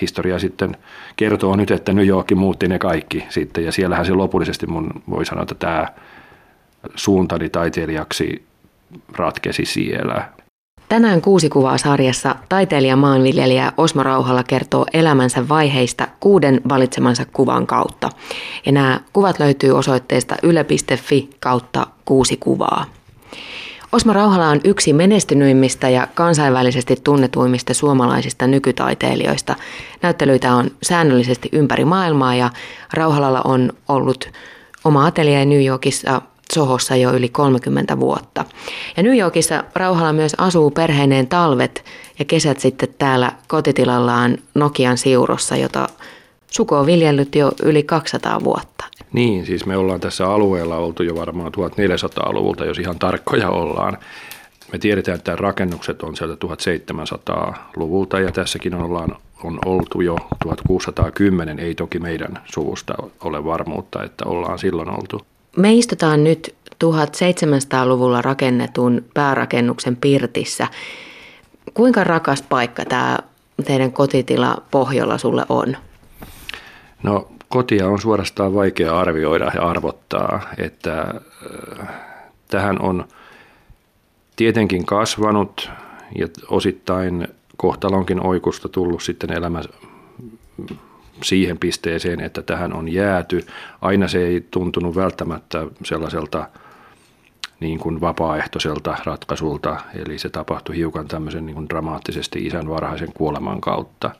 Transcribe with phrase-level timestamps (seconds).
[0.00, 0.76] historia sitten
[1.16, 5.26] kertoo nyt, että New York muutti ne kaikki sitten ja siellähän se lopullisesti mun voi
[5.26, 5.88] sanoa, että tämä
[6.94, 8.44] suuntani taiteilijaksi
[9.18, 10.28] ratkesi siellä.
[10.88, 18.10] Tänään kuusi kuvaa sarjassa taiteilija maanviljelijä Osmo Rauhala kertoo elämänsä vaiheista kuuden valitsemansa kuvan kautta.
[18.66, 22.84] Ja nämä kuvat löytyy osoitteesta yle.fi kautta kuusi kuvaa.
[23.92, 29.56] Osmo Rauhala on yksi menestynyimmistä ja kansainvälisesti tunnetuimmista suomalaisista nykytaiteilijoista.
[30.02, 32.50] Näyttelyitä on säännöllisesti ympäri maailmaa ja
[32.92, 34.30] Rauhalalla on ollut
[34.84, 38.44] oma atelje New Yorkissa Sohossa jo yli 30 vuotta.
[38.96, 41.84] Ja New Yorkissa Rauhala myös asuu perheineen talvet
[42.18, 45.88] ja kesät sitten täällä kotitilallaan Nokian siurossa, jota
[46.50, 48.89] Suko on viljellyt jo yli 200 vuotta.
[49.12, 53.98] Niin, siis me ollaan tässä alueella oltu jo varmaan 1400-luvulta, jos ihan tarkkoja ollaan.
[54.72, 61.74] Me tiedetään, että rakennukset on sieltä 1700-luvulta ja tässäkin ollaan on oltu jo 1610, ei
[61.74, 65.20] toki meidän suvusta ole varmuutta, että ollaan silloin oltu.
[65.56, 70.68] Me istutaan nyt 1700-luvulla rakennetun päärakennuksen Pirtissä.
[71.74, 73.18] Kuinka rakas paikka tämä
[73.64, 75.76] teidän kotitila Pohjola sulle on?
[77.02, 81.88] No kotia on suorastaan vaikea arvioida ja arvottaa, että äh,
[82.48, 83.08] tähän on
[84.36, 85.70] tietenkin kasvanut
[86.18, 89.62] ja osittain kohtalonkin oikusta tullut sitten elämä
[91.22, 93.46] siihen pisteeseen, että tähän on jääty.
[93.80, 96.48] Aina se ei tuntunut välttämättä sellaiselta
[97.60, 103.60] niin kuin vapaaehtoiselta ratkaisulta, eli se tapahtui hiukan tämmöisen niin kuin dramaattisesti isän varhaisen kuoleman
[103.60, 104.10] kautta.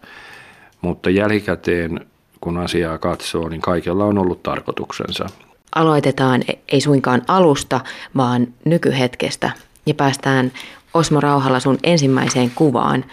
[0.80, 2.06] Mutta jälkikäteen,
[2.40, 5.26] kun asiaa katsoo, niin kaikella on ollut tarkoituksensa.
[5.74, 7.80] Aloitetaan ei suinkaan alusta,
[8.16, 9.50] vaan nykyhetkestä
[9.86, 10.52] ja päästään
[10.94, 13.04] Osmo Rauhalla sun ensimmäiseen kuvaan.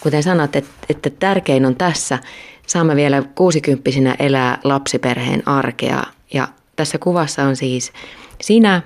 [0.00, 2.18] Kuten sanot, että, että tärkein on tässä
[2.66, 6.02] Saamme vielä kuusikymppisinä elää lapsiperheen arkea
[6.34, 7.92] ja tässä kuvassa on siis
[8.40, 8.82] sinä,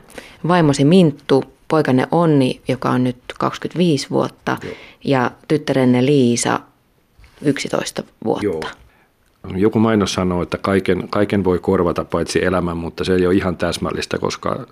[0.49, 4.73] vaimosi Minttu, poikanne Onni, joka on nyt 25 vuotta, Joo.
[5.05, 6.61] ja tyttärenne Liisa
[7.43, 8.45] 11 vuotta.
[8.45, 8.63] Joo.
[9.57, 13.57] Joku mainos sanoo, että kaiken, kaiken voi korvata paitsi elämän, mutta se ei ole ihan
[13.57, 14.67] täsmällistä, koska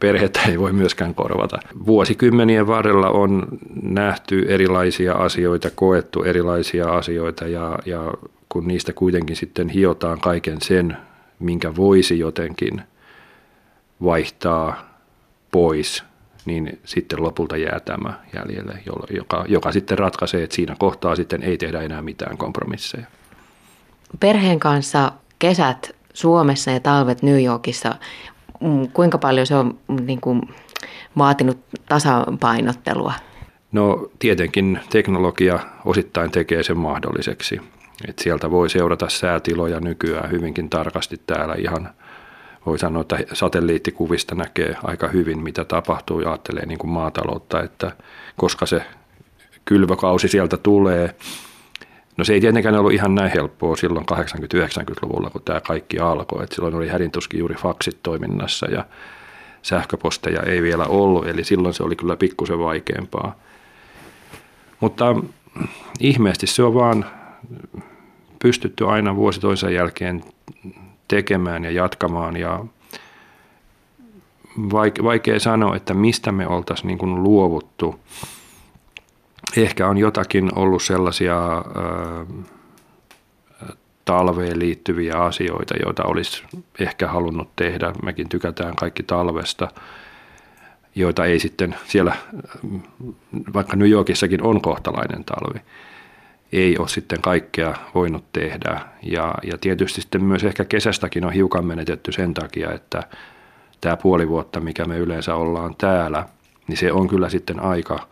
[0.00, 1.58] perhettä ei voi myöskään korvata.
[1.86, 3.46] Vuosikymmenien varrella on
[3.82, 8.12] nähty erilaisia asioita, koettu erilaisia asioita ja, ja
[8.48, 10.96] kun niistä kuitenkin sitten hiotaan kaiken sen,
[11.38, 12.82] minkä voisi jotenkin
[14.04, 14.98] vaihtaa
[15.50, 16.04] pois,
[16.44, 18.78] niin sitten lopulta jää tämä jäljelle,
[19.10, 23.06] joka, joka sitten ratkaisee, että siinä kohtaa sitten ei tehdä enää mitään kompromisseja.
[24.20, 27.94] Perheen kanssa kesät Suomessa ja talvet New Yorkissa,
[28.60, 30.42] mm, kuinka paljon se on mm, niin kuin,
[31.18, 31.58] vaatinut
[31.88, 33.12] tasapainottelua?
[33.72, 37.60] No tietenkin teknologia osittain tekee sen mahdolliseksi.
[38.08, 41.90] Et sieltä voi seurata säätiloja nykyään hyvinkin tarkasti täällä ihan
[42.66, 47.92] voi sanoa, että satelliittikuvista näkee aika hyvin, mitä tapahtuu ja ajattelee niin kuin maataloutta, että
[48.36, 48.82] koska se
[49.64, 51.14] kylvökausi sieltä tulee.
[52.18, 56.44] No se ei tietenkään ollut ihan näin helppoa silloin 80-90-luvulla, kun tämä kaikki alkoi.
[56.44, 58.84] Et silloin oli hädintuskin juuri faksit toiminnassa ja
[59.62, 63.34] sähköposteja ei vielä ollut, eli silloin se oli kyllä pikkusen vaikeampaa.
[64.80, 65.16] Mutta
[66.00, 67.04] ihmeesti se on vaan
[68.38, 70.24] pystytty aina vuosi toisen jälkeen
[71.08, 72.64] tekemään ja jatkamaan ja
[75.04, 78.00] vaikea sanoa, että mistä me oltaisiin niin luovuttu.
[79.56, 81.64] Ehkä on jotakin ollut sellaisia
[84.04, 86.42] talveen liittyviä asioita, joita olisi
[86.78, 87.92] ehkä halunnut tehdä.
[88.02, 89.68] Mekin tykätään kaikki talvesta,
[90.94, 92.16] joita ei sitten siellä,
[93.54, 95.60] vaikka New Yorkissakin on kohtalainen talvi
[96.52, 98.80] ei ole sitten kaikkea voinut tehdä.
[99.02, 103.02] Ja, ja tietysti sitten myös ehkä kesästäkin on hiukan menetetty sen takia, että
[103.80, 106.26] tämä puoli vuotta, mikä me yleensä ollaan täällä,
[106.68, 108.06] niin se on kyllä sitten aika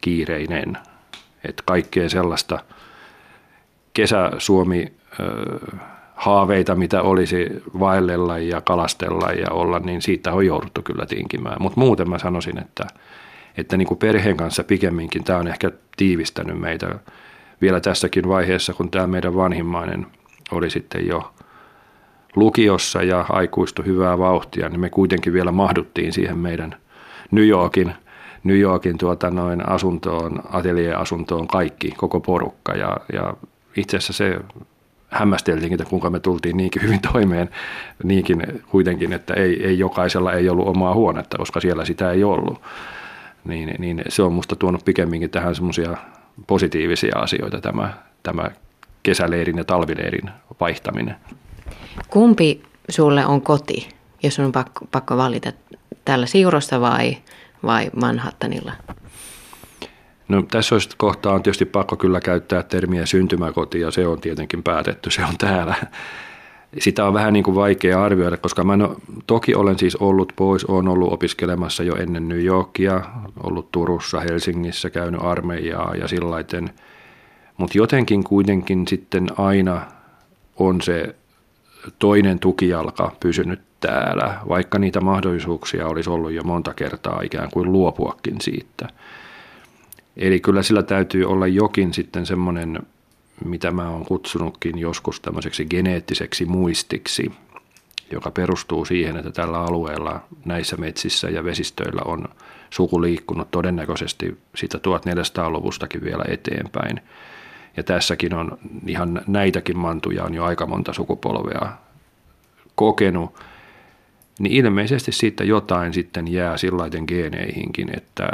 [0.00, 0.78] kiireinen.
[1.44, 2.58] Että kaikkea sellaista
[3.94, 4.92] kesä-Suomi
[6.14, 11.56] haaveita, mitä olisi vaellella ja kalastella ja olla, niin siitä on jouduttu kyllä tinkimään.
[11.60, 12.86] Mutta muuten mä sanoisin, että,
[13.56, 16.98] että niin kuin perheen kanssa pikemminkin tämä on ehkä tiivistänyt meitä
[17.60, 20.06] vielä tässäkin vaiheessa, kun tämä meidän vanhimmainen
[20.50, 21.32] oli sitten jo
[22.36, 26.76] lukiossa ja aikuistu hyvää vauhtia, niin me kuitenkin vielä mahduttiin siihen meidän
[27.30, 27.92] New Yorkin,
[28.44, 32.72] New Yorkin tuota noin asuntoon, atelieasuntoon kaikki, koko porukka.
[32.72, 33.34] Ja, ja
[33.76, 34.38] itse asiassa se
[35.08, 37.50] hämmästeltiin, että kuinka me tultiin niinkin hyvin toimeen,
[38.04, 42.60] niinkin kuitenkin, että ei, ei jokaisella ei ollut omaa huonetta, koska siellä sitä ei ollut.
[43.44, 45.96] Niin, niin se on musta tuonut pikemminkin tähän semmoisia
[46.46, 48.50] positiivisia asioita tämä, tämä
[49.02, 51.16] kesäleirin ja talvileirin vaihtaminen.
[52.08, 53.88] Kumpi sulle on koti,
[54.22, 55.52] jos on pakko, pakko valita
[56.04, 57.16] täällä Siurossa vai,
[57.62, 58.72] vai Manhattanilla?
[60.28, 64.62] No, tässä olisi kohtaa on tietysti pakko kyllä käyttää termiä syntymäkoti ja se on tietenkin
[64.62, 65.74] päätetty, se on täällä.
[66.78, 68.96] Sitä on vähän niin kuin vaikea arvioida, koska mä no,
[69.26, 73.00] toki olen siis ollut pois, olen ollut opiskelemassa jo ennen New Yorkia,
[73.42, 76.70] ollut Turussa, Helsingissä, käynyt armeijaa ja sillaiten.
[77.56, 79.86] Mutta jotenkin kuitenkin sitten aina
[80.56, 81.14] on se
[81.98, 88.40] toinen tukijalka pysynyt täällä, vaikka niitä mahdollisuuksia olisi ollut jo monta kertaa ikään kuin luopuakin
[88.40, 88.88] siitä.
[90.16, 92.80] Eli kyllä sillä täytyy olla jokin sitten semmoinen,
[93.44, 97.32] mitä mä oon kutsunutkin joskus tämmöiseksi geneettiseksi muistiksi,
[98.10, 102.24] joka perustuu siihen, että tällä alueella näissä metsissä ja vesistöillä on
[102.70, 107.00] suku liikkunut todennäköisesti sitä 1400-luvustakin vielä eteenpäin.
[107.76, 111.72] Ja tässäkin on ihan näitäkin mantuja on jo aika monta sukupolvea
[112.74, 113.34] kokenut,
[114.40, 118.30] niin ilmeisesti siitä jotain sitten jää sillaiden geeneihinkin, että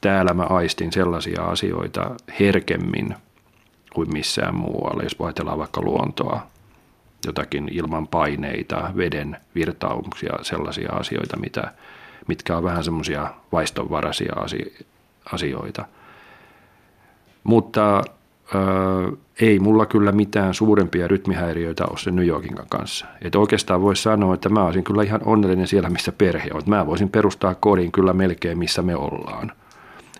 [0.00, 3.14] täällä mä aistin sellaisia asioita herkemmin
[3.94, 6.46] kuin missään muualla, jos ajatellaan vaikka luontoa,
[7.26, 11.72] jotakin ilman paineita, veden virtauksia, sellaisia asioita, mitä,
[12.28, 14.34] mitkä on vähän semmoisia vaistonvaraisia
[15.32, 15.84] asioita.
[17.44, 18.02] Mutta
[18.54, 23.06] ö, ei mulla kyllä mitään suurempia rytmihäiriöitä ole sen New Yorkin kanssa.
[23.22, 26.62] Et oikeastaan voisi sanoa, että mä olisin kyllä ihan onnellinen siellä, missä perhe on.
[26.66, 29.52] Mä voisin perustaa kodin kyllä melkein, missä me ollaan.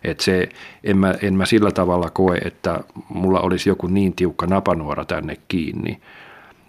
[0.05, 0.49] Et se,
[0.85, 5.37] en, mä, en mä sillä tavalla koe, että mulla olisi joku niin tiukka napanuora tänne
[5.49, 6.01] kiinni,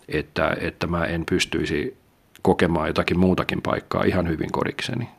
[0.08, 1.98] että, että mä en pystyisi
[2.42, 5.10] kokemaan jotakin muutakin paikkaa ihan hyvin kodikseni.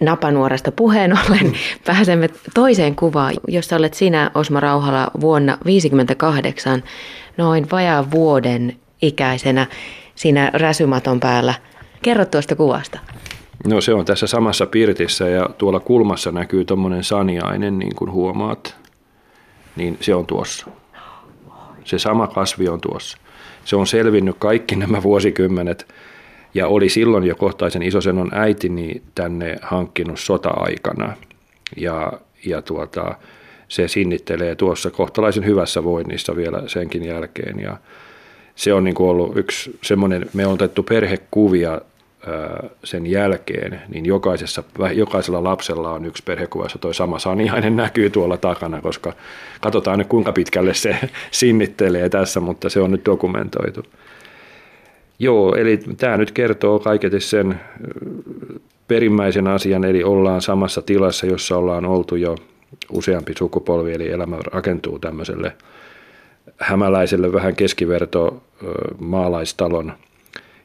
[0.00, 1.52] Napanuorasta puheen ollen
[1.86, 6.82] pääsemme toiseen kuvaan, jossa olet sinä Osmo Rauhala vuonna 1958
[7.36, 9.66] noin vajaa vuoden ikäisenä
[10.14, 11.54] siinä räsymaton päällä.
[12.02, 12.98] Kerro tuosta kuvasta.
[13.66, 18.76] No se on tässä samassa pirtissä ja tuolla kulmassa näkyy tuommoinen saniainen, niin kuin huomaat,
[19.76, 20.66] niin se on tuossa.
[21.84, 23.18] Se sama kasvi on tuossa.
[23.64, 25.86] Se on selvinnyt kaikki nämä vuosikymmenet
[26.54, 31.12] ja oli silloin jo kohtaisen isosenon äitini tänne hankkinut sota-aikana.
[31.76, 32.12] Ja,
[32.46, 33.14] ja tuota,
[33.68, 37.60] se sinnittelee tuossa kohtalaisen hyvässä voinnissa vielä senkin jälkeen.
[37.60, 37.76] Ja
[38.56, 41.80] se on niin kuin ollut yksi semmoinen, me on otettu perhekuvia
[42.84, 44.62] sen jälkeen, niin jokaisessa,
[44.94, 49.12] jokaisella lapsella on yksi perhekuva, jossa toi sama saniainen näkyy tuolla takana, koska
[49.60, 50.96] katsotaan nyt kuinka pitkälle se
[51.30, 53.82] sinnittelee tässä, mutta se on nyt dokumentoitu.
[55.18, 57.60] Joo, eli tämä nyt kertoo kaiketi sen
[58.88, 62.36] perimmäisen asian, eli ollaan samassa tilassa, jossa ollaan oltu jo
[62.90, 65.52] useampi sukupolvi, eli elämä rakentuu tämmöiselle
[66.56, 68.42] hämäläiselle vähän keskiverto
[68.98, 69.92] maalaistalon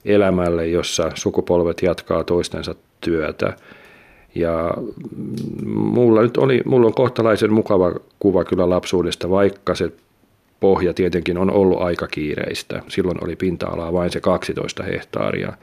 [0.05, 3.53] elämälle, jossa sukupolvet jatkaa toistensa työtä.
[4.35, 4.73] Ja
[5.65, 9.91] mulla nyt oli, mulla on kohtalaisen mukava kuva kyllä lapsuudesta, vaikka se
[10.59, 12.81] pohja tietenkin on ollut aika kiireistä.
[12.87, 15.53] Silloin oli pinta-alaa vain se 12 hehtaaria.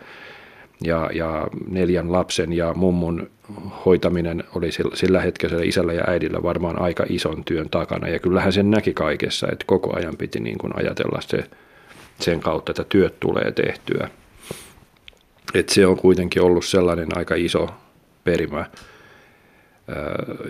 [0.85, 3.31] Ja, ja neljän lapsen ja mummun
[3.87, 8.09] hoitaminen oli sillä hetkellä isällä ja äidillä varmaan aika ison työn takana.
[8.09, 11.45] Ja kyllähän sen näki kaikessa, että koko ajan piti niin kuin ajatella se,
[12.21, 14.09] sen kautta, että työt tulee tehtyä.
[15.55, 17.69] Et se on kuitenkin ollut sellainen aika iso
[18.25, 18.67] perimä,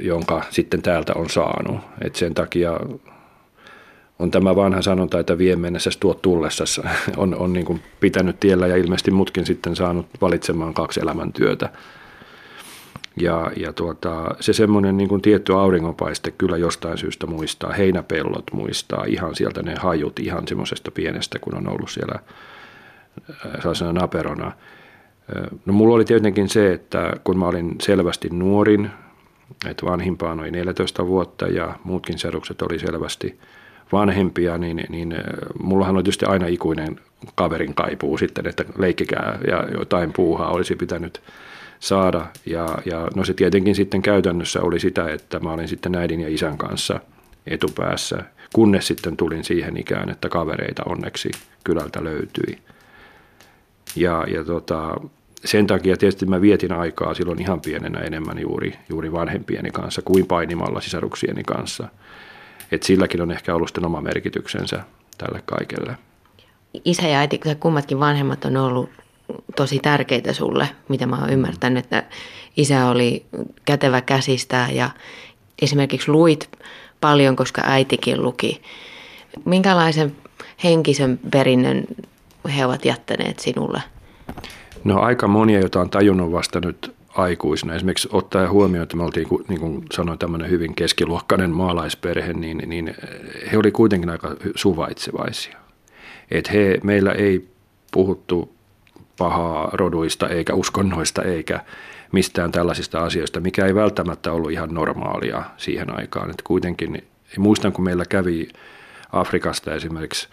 [0.00, 1.80] jonka sitten täältä on saanut.
[2.04, 2.80] Et sen takia
[4.18, 6.64] on tämä vanha sanonta, että vie mennessä tuo tullessa,
[7.16, 11.70] on, on niin kuin pitänyt tiellä ja ilmeisesti mutkin sitten saanut valitsemaan kaksi elämäntyötä.
[13.20, 19.04] Ja, ja tuota, se semmoinen niin kuin tietty auringonpaiste kyllä jostain syystä muistaa, heinäpellot muistaa
[19.04, 22.18] ihan sieltä ne hajut ihan semmoisesta pienestä, kun on ollut siellä
[23.58, 24.52] sellaisena naperona.
[25.66, 28.90] No mulla oli tietenkin se, että kun mä olin selvästi nuorin,
[29.66, 33.38] että vanhimpaa noin 14 vuotta ja muutkin sedukset oli selvästi
[33.92, 35.14] vanhempia, niin, niin
[35.62, 37.00] mullahan oli tietysti aina ikuinen
[37.34, 41.22] kaverin kaipuu sitten, että leikkikää ja jotain puuhaa olisi pitänyt
[41.80, 42.26] saada.
[42.46, 46.28] Ja, ja no se tietenkin sitten käytännössä oli sitä, että mä olin sitten äidin ja
[46.28, 47.00] isän kanssa
[47.46, 48.24] etupäässä,
[48.54, 51.30] kunnes sitten tulin siihen ikään, että kavereita onneksi
[51.64, 52.58] kylältä löytyi.
[53.96, 54.96] Ja, ja tota,
[55.44, 60.26] sen takia tietysti mä vietin aikaa silloin ihan pienenä enemmän juuri, juuri vanhempieni kanssa kuin
[60.26, 61.88] painimalla sisaruksieni kanssa.
[62.72, 64.82] Et silläkin on ehkä ollut sitten oma merkityksensä
[65.18, 65.96] tälle kaikelle.
[66.84, 68.90] Isä ja äiti, kummatkin vanhemmat on ollut
[69.56, 72.04] tosi tärkeitä sulle, mitä mä oon ymmärtänyt, että
[72.56, 73.26] isä oli
[73.64, 74.90] kätevä käsistä ja
[75.62, 76.50] esimerkiksi luit
[77.00, 78.62] paljon, koska äitikin luki
[79.44, 80.16] Minkälaisen
[80.64, 81.84] henkisen perinnön
[82.56, 83.82] he ovat jättäneet sinulle?
[84.84, 87.74] No aika monia, joita on tajunnut vasta nyt aikuisena.
[87.74, 92.94] Esimerkiksi ottaa huomioon, että me oltiin, niin kuin sanoin, tämmöinen hyvin keskiluokkainen maalaisperhe, niin, niin
[93.52, 95.56] he oli kuitenkin aika suvaitsevaisia.
[96.30, 97.48] Että he, meillä ei
[97.92, 98.56] puhuttu
[99.18, 101.60] pahaa roduista eikä uskonnoista eikä
[102.12, 106.30] mistään tällaisista asioista, mikä ei välttämättä ollut ihan normaalia siihen aikaan.
[106.30, 107.04] Että kuitenkin,
[107.38, 108.48] muistan kun meillä kävi
[109.12, 110.28] Afrikasta esimerkiksi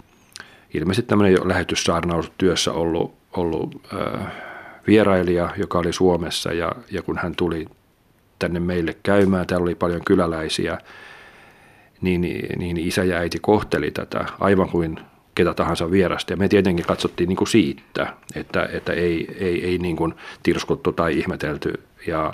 [0.73, 4.52] ilmeisesti tämmöinen lähetyssaarnaustyössä ollut, ollut äh,
[4.87, 7.65] vierailija, joka oli Suomessa ja, ja kun hän tuli
[8.39, 10.77] tänne meille käymään, täällä oli paljon kyläläisiä,
[12.01, 12.21] niin,
[12.57, 14.99] niin isä ja äiti kohteli tätä aivan kuin
[15.35, 16.33] ketä tahansa vierasta.
[16.33, 20.13] Ja me tietenkin katsottiin niin kuin siitä, että, että ei, ei, ei niin kuin
[20.43, 21.73] tirskuttu tai ihmetelty.
[22.07, 22.33] Ja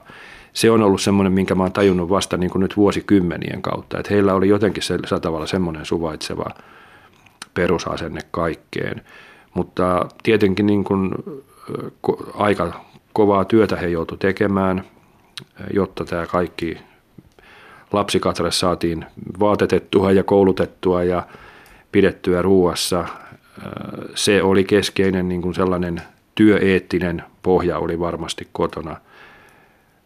[0.53, 3.99] se on ollut semmoinen, minkä mä oon tajunnut vasta niin kuin nyt vuosikymmenien kautta.
[3.99, 6.45] Että heillä oli jotenkin se, tavalla semmoinen suvaitseva
[7.53, 9.01] perusasenne kaikkeen.
[9.53, 11.11] Mutta tietenkin niin kuin
[12.33, 14.83] aika kovaa työtä he joutu tekemään,
[15.73, 16.77] jotta tämä kaikki
[17.91, 19.05] lapsikatre saatiin
[19.39, 21.27] vaatetettua ja koulutettua ja
[21.91, 23.05] pidettyä ruuassa.
[24.15, 26.01] Se oli keskeinen niin kuin sellainen
[26.35, 28.97] työeettinen pohja oli varmasti kotona.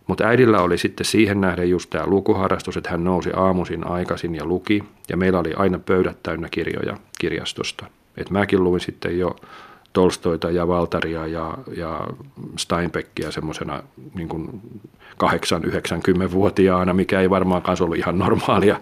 [0.07, 4.45] Mutta äidillä oli sitten siihen nähden just tämä lukuharrastus, että hän nousi aamuisin aikaisin ja
[4.45, 4.83] luki.
[5.09, 7.85] Ja meillä oli aina pöydät täynnä kirjoja kirjastosta.
[8.17, 9.35] Et mäkin luin sitten jo
[9.93, 12.07] Tolstoita ja Valtaria ja, ja
[12.57, 13.83] Steinbeckia semmoisena
[14.15, 14.61] niin
[15.23, 18.79] 8-90-vuotiaana, mikä ei varmaankaan ollut ihan normaalia,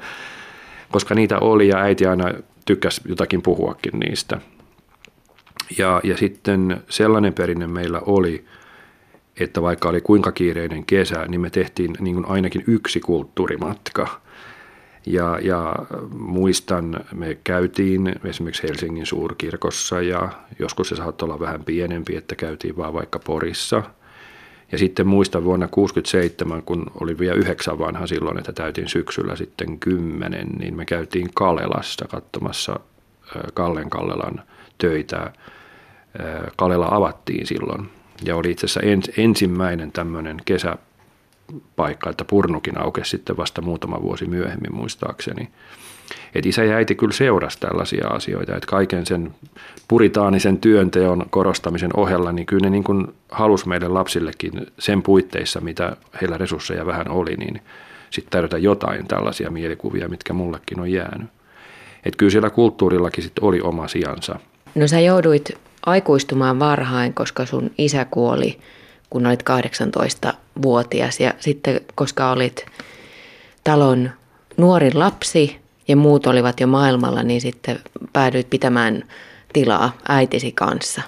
[0.91, 2.33] koska niitä oli ja äiti aina
[2.65, 4.41] tykkäsi jotakin puhuakin niistä.
[5.77, 8.45] Ja, ja sitten sellainen perinne meillä oli,
[9.39, 14.07] että vaikka oli kuinka kiireinen kesä, niin me tehtiin niin kuin ainakin yksi kulttuurimatka–
[15.05, 15.75] ja, ja
[16.17, 20.29] muistan, me käytiin esimerkiksi Helsingin suurkirkossa ja
[20.59, 23.83] joskus se saattoi olla vähän pienempi, että käytiin vaan vaikka Porissa.
[24.71, 29.79] Ja sitten muistan vuonna 1967, kun oli vielä yhdeksän vanha silloin, että täytin syksyllä sitten
[29.79, 32.79] kymmenen, niin me käytiin Kalelassa katsomassa
[33.53, 34.43] Kallen Kallelan
[34.77, 35.33] töitä.
[36.55, 37.89] Kalela avattiin silloin
[38.23, 40.77] ja oli itse asiassa ensimmäinen tämmöinen kesä
[41.75, 45.49] paikka, että Purnukin aukesi sitten vasta muutama vuosi myöhemmin muistaakseni.
[46.35, 49.33] Et isä ja äiti kyllä seurasi tällaisia asioita, että kaiken sen
[49.87, 55.97] puritaanisen työnteon korostamisen ohella, niin kyllä ne niin kuin halusi meille lapsillekin sen puitteissa, mitä
[56.21, 57.61] heillä resursseja vähän oli, niin
[58.09, 61.27] sitten tarjota jotain tällaisia mielikuvia, mitkä mullekin on jäänyt.
[62.05, 64.39] Että kyllä siellä kulttuurillakin sitten oli oma sijansa.
[64.75, 65.51] No sä jouduit
[65.85, 68.59] aikuistumaan varhain, koska sun isä kuoli
[69.11, 72.65] kun olit 18-vuotias ja sitten koska olit
[73.63, 74.09] talon
[74.57, 77.79] nuorin lapsi ja muut olivat jo maailmalla, niin sitten
[78.13, 79.03] päädyit pitämään
[79.53, 81.01] tilaa äitisi kanssa.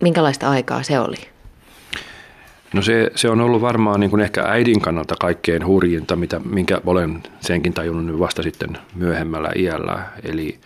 [0.00, 1.16] Minkälaista aikaa se oli?
[2.74, 6.80] No se, se on ollut varmaan niin kuin ehkä äidin kannalta kaikkein hurjinta, mitä, minkä
[6.86, 10.02] olen senkin tajunnut nyt vasta sitten myöhemmällä iällä.
[10.22, 10.58] Eli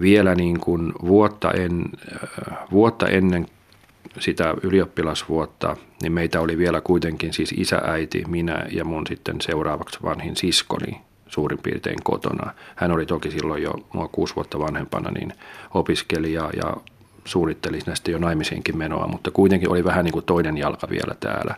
[0.00, 1.84] vielä niin kuin vuotta, en,
[2.70, 3.46] vuotta ennen
[4.18, 9.98] sitä ylioppilasvuotta, niin meitä oli vielä kuitenkin siis isä, äiti, minä ja mun sitten seuraavaksi
[10.02, 12.54] vanhin siskoni suurin piirtein kotona.
[12.76, 15.32] Hän oli toki silloin jo mua kuusi vuotta vanhempana, niin
[15.74, 16.76] opiskeli ja, ja
[17.24, 21.54] suunnitteli näistä jo naimisiinkin menoa, mutta kuitenkin oli vähän niin kuin toinen jalka vielä täällä.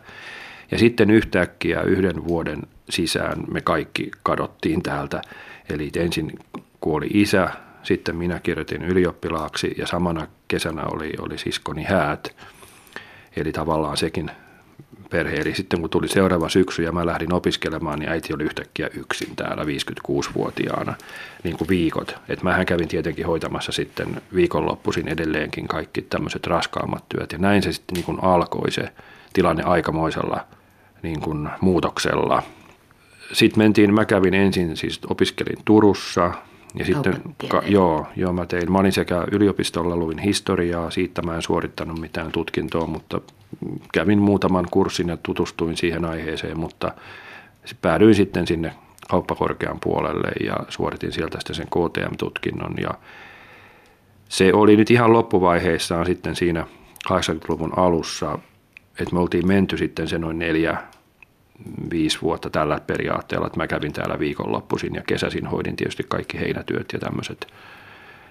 [0.71, 5.23] Ja sitten yhtäkkiä yhden vuoden sisään me kaikki kadottiin täältä.
[5.71, 6.38] Eli ensin
[6.80, 7.50] kuoli isä,
[7.82, 12.37] sitten minä kirjoitin ylioppilaaksi ja samana kesänä oli, oli siskoni häät.
[13.37, 14.30] Eli tavallaan sekin
[15.11, 15.37] perhe.
[15.37, 19.37] Eli sitten kun tuli seuraava syksy ja mä lähdin opiskelemaan, niin äiti oli yhtäkkiä yksin
[19.37, 20.94] täällä 56-vuotiaana
[21.44, 22.16] niin kuin viikot.
[22.28, 27.32] Et mähän kävin tietenkin hoitamassa sitten viikonloppuisin edelleenkin kaikki tämmöiset raskaammat työt.
[27.32, 28.92] Ja näin se sitten niin kuin alkoi se
[29.32, 30.47] tilanne aikamoisella
[31.02, 32.42] niin kuin muutoksella.
[33.32, 36.32] Sitten mentiin, mä kävin ensin, siis opiskelin Turussa,
[36.75, 41.37] ja sitten, ka, joo, joo, mä tein, mä olin sekä yliopistolla, luin historiaa, siitä mä
[41.37, 43.21] en suorittanut mitään tutkintoa, mutta
[43.93, 46.93] kävin muutaman kurssin ja tutustuin siihen aiheeseen, mutta
[47.83, 48.75] päädyin sitten sinne
[49.11, 52.91] kauppakorkean puolelle ja suoritin sieltä sitten sen KTM-tutkinnon ja
[54.29, 56.67] se oli nyt ihan loppuvaiheessaan sitten siinä
[57.09, 58.38] 80-luvun alussa,
[59.00, 60.83] että me oltiin menty sitten se noin neljä
[61.90, 66.92] viisi vuotta tällä periaatteella, että mä kävin täällä viikonloppuisin ja kesäsin hoidin tietysti kaikki heinätyöt
[66.92, 67.47] ja tämmöiset,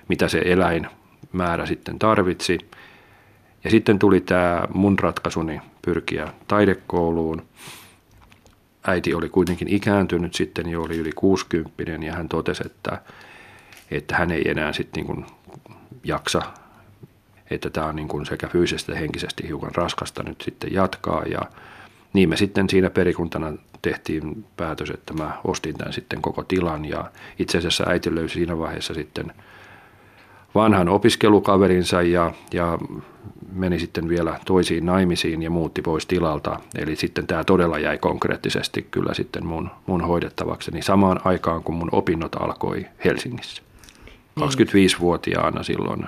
[0.08, 2.58] mitä se eläinmäärä sitten tarvitsi.
[3.64, 7.46] Ja sitten tuli tämä mun ratkaisuni pyrkiä taidekouluun.
[8.88, 13.02] Äiti oli kuitenkin ikääntynyt sitten jo, oli yli 60 ja hän totesi, että,
[13.92, 15.26] että hän ei enää sitten niin
[16.04, 16.42] jaksa,
[17.50, 21.42] että tämä on niin kuin sekä fyysisesti että henkisesti hiukan raskasta nyt sitten jatkaa ja
[22.14, 27.12] niin me sitten siinä perikuntana tehtiin päätös, että mä ostin tämän sitten koko tilan ja
[27.40, 29.34] itse asiassa äiti löysi siinä vaiheessa sitten
[30.56, 32.78] vanhan opiskelukaverinsa ja, ja
[33.52, 36.60] meni sitten vielä toisiin naimisiin ja muutti pois tilalta.
[36.78, 41.90] Eli sitten tämä todella jäi konkreettisesti kyllä sitten mun, mun hoidettavakseni samaan aikaan, kun mun
[41.92, 43.62] opinnot alkoi Helsingissä.
[44.40, 45.64] 25-vuotiaana niin.
[45.66, 46.06] silloin,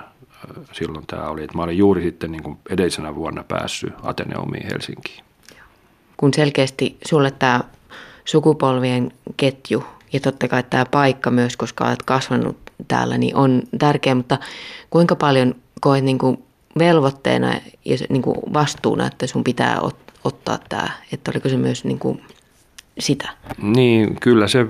[0.72, 1.44] silloin tämä oli.
[1.44, 5.24] Että mä olin juuri sitten niin kuin edellisenä vuonna päässyt Ateneumiin Helsinkiin.
[6.16, 7.60] Kun selkeästi sulle tämä
[8.24, 12.56] sukupolvien ketju ja totta kai tämä paikka myös, koska olet kasvanut
[12.88, 14.38] täällä, niin on tärkeä, mutta
[14.90, 16.38] kuinka paljon koet niin kuin
[16.78, 17.54] velvoitteena
[17.84, 21.98] ja niin kuin vastuuna, että sun pitää ot- ottaa tämä, että oliko se myös niin
[21.98, 22.22] kuin
[22.98, 23.28] sitä?
[23.62, 24.66] Niin, kyllä se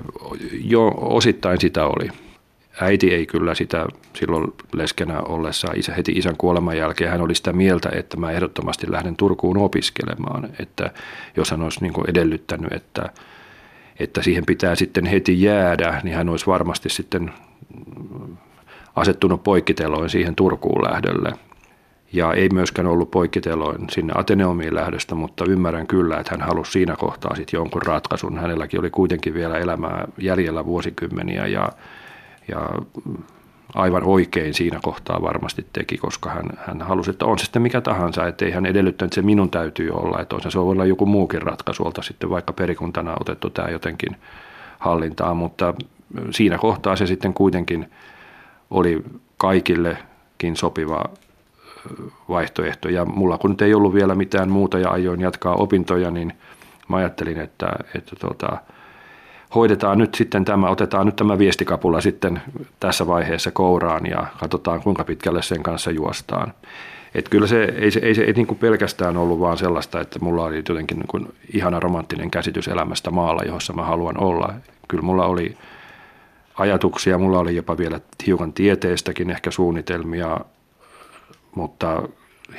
[0.51, 2.09] jo osittain sitä oli.
[2.81, 7.53] Äiti ei kyllä sitä silloin leskenä ollessa isä, heti isän kuoleman jälkeen, hän oli sitä
[7.53, 10.49] mieltä, että mä ehdottomasti lähden Turkuun opiskelemaan.
[10.59, 10.91] Että
[11.37, 13.09] jos hän olisi niin kuin edellyttänyt, että,
[13.99, 17.31] että siihen pitää sitten heti jäädä, niin hän olisi varmasti sitten
[18.95, 21.31] asettunut poikkiteloin siihen Turkuun lähdölle.
[22.13, 26.95] Ja ei myöskään ollut poikkiteloin sinne Ateneumiin lähdöstä, mutta ymmärrän kyllä, että hän halusi siinä
[26.95, 28.37] kohtaa sitten jonkun ratkaisun.
[28.37, 31.69] Hänelläkin oli kuitenkin vielä elämää jäljellä vuosikymmeniä ja,
[32.47, 32.69] ja
[33.75, 37.81] aivan oikein siinä kohtaa varmasti teki, koska hän, hän halusi, että on se sitten mikä
[37.81, 40.85] tahansa, että ei hän edellyttänyt, että se minun täytyy olla, että on se voi olla
[40.85, 44.17] joku muukin ratkaisu, olta sitten vaikka perikuntana otettu tämä jotenkin
[44.79, 45.73] hallintaan, mutta
[46.31, 47.91] siinä kohtaa se sitten kuitenkin
[48.69, 49.03] oli
[49.37, 51.03] kaikillekin sopiva
[52.29, 52.89] vaihtoehto.
[52.89, 56.33] Ja mulla kun nyt ei ollut vielä mitään muuta ja ajoin jatkaa opintoja, niin
[56.87, 58.57] mä ajattelin, että, että tota,
[59.55, 62.41] hoidetaan nyt sitten tämä, otetaan nyt tämä viestikapula sitten
[62.79, 66.53] tässä vaiheessa kouraan ja katsotaan kuinka pitkälle sen kanssa juostaan.
[67.15, 70.19] Että kyllä se ei, se, ei, se, ei niin kuin pelkästään ollut vaan sellaista, että
[70.19, 74.53] mulla oli jotenkin niin kuin ihana romanttinen käsitys elämästä maalla, jossa mä haluan olla.
[74.87, 75.57] Kyllä mulla oli
[76.57, 80.39] ajatuksia, mulla oli jopa vielä hiukan tieteestäkin ehkä suunnitelmia,
[81.55, 82.03] mutta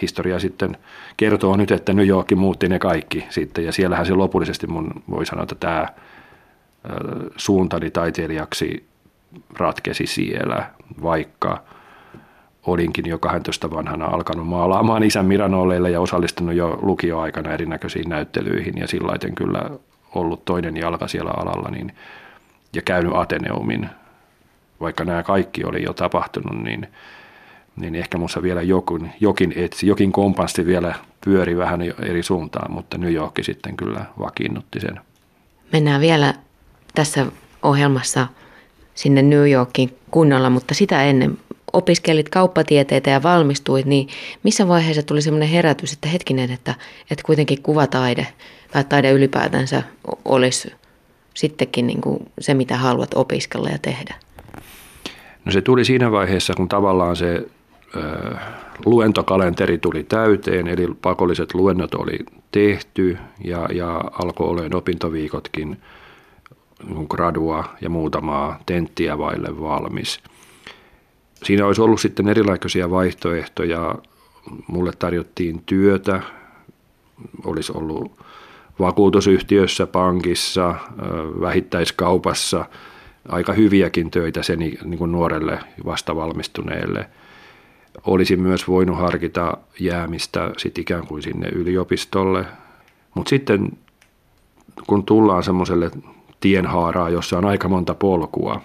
[0.03, 0.77] historia sitten
[1.17, 5.27] kertoo nyt, että New York muutti ne kaikki sitten ja siellähän se lopullisesti mun voi
[5.27, 5.89] sanoa, että tämä
[7.37, 8.87] suuntani taiteilijaksi
[9.59, 10.71] ratkesi siellä,
[11.03, 11.63] vaikka
[12.67, 18.87] olinkin jo 12 vanhana alkanut maalaamaan isän Miranolleille ja osallistunut jo lukioaikana erinäköisiin näyttelyihin ja
[18.87, 19.71] sillä kyllä
[20.15, 21.93] ollut toinen jalka siellä alalla, niin
[22.75, 23.89] ja käynyt Ateneumin,
[24.81, 26.89] vaikka nämä kaikki oli jo tapahtunut, niin,
[27.77, 30.95] niin ehkä minussa vielä jokin, jokin etsi, jokin kompanssi vielä
[31.25, 35.01] pyöri vähän eri suuntaan, mutta New York sitten kyllä vakiinnutti sen.
[35.73, 36.35] Mennään vielä
[36.97, 37.27] tässä
[37.63, 38.27] ohjelmassa
[38.95, 41.39] sinne New Yorkin kunnolla, mutta sitä ennen
[41.73, 44.09] opiskelit kauppatieteitä ja valmistuit, niin
[44.43, 46.75] missä vaiheessa tuli semmoinen herätys, että hetkinen, että,
[47.11, 48.27] että kuitenkin kuvataide
[48.73, 49.83] tai taide ylipäätänsä
[50.25, 50.73] olisi
[51.35, 54.15] sittenkin niin kuin se, mitä haluat opiskella ja tehdä?
[55.45, 57.47] No se tuli siinä vaiheessa, kun tavallaan se
[57.97, 58.35] ö,
[58.85, 62.19] luentokalenteri tuli täyteen, eli pakolliset luennot oli
[62.53, 65.77] tehty ja, ja alkoi olemaan opintoviikotkin
[67.09, 70.21] gradua ja muutamaa tenttiä vaille valmis.
[71.45, 73.95] Siinä olisi ollut sitten erilaisia vaihtoehtoja.
[74.67, 76.21] Mulle tarjottiin työtä,
[77.45, 78.13] olisi ollut
[78.79, 80.75] vakuutusyhtiössä, pankissa,
[81.41, 82.65] vähittäiskaupassa
[83.29, 87.11] aika hyviäkin töitä sen niin kuin nuorelle vastavalmistuneelle.
[88.05, 92.45] Olisin myös voinut harkita jäämistä sit ikään kuin sinne yliopistolle.
[93.15, 93.69] Mutta sitten
[94.87, 95.91] kun tullaan semmoiselle
[96.41, 98.61] tienhaaraa, jossa on aika monta polkua,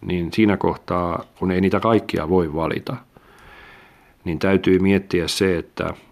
[0.00, 2.96] niin siinä kohtaa, kun ei niitä kaikkia voi valita,
[4.24, 5.90] niin täytyy miettiä se, että–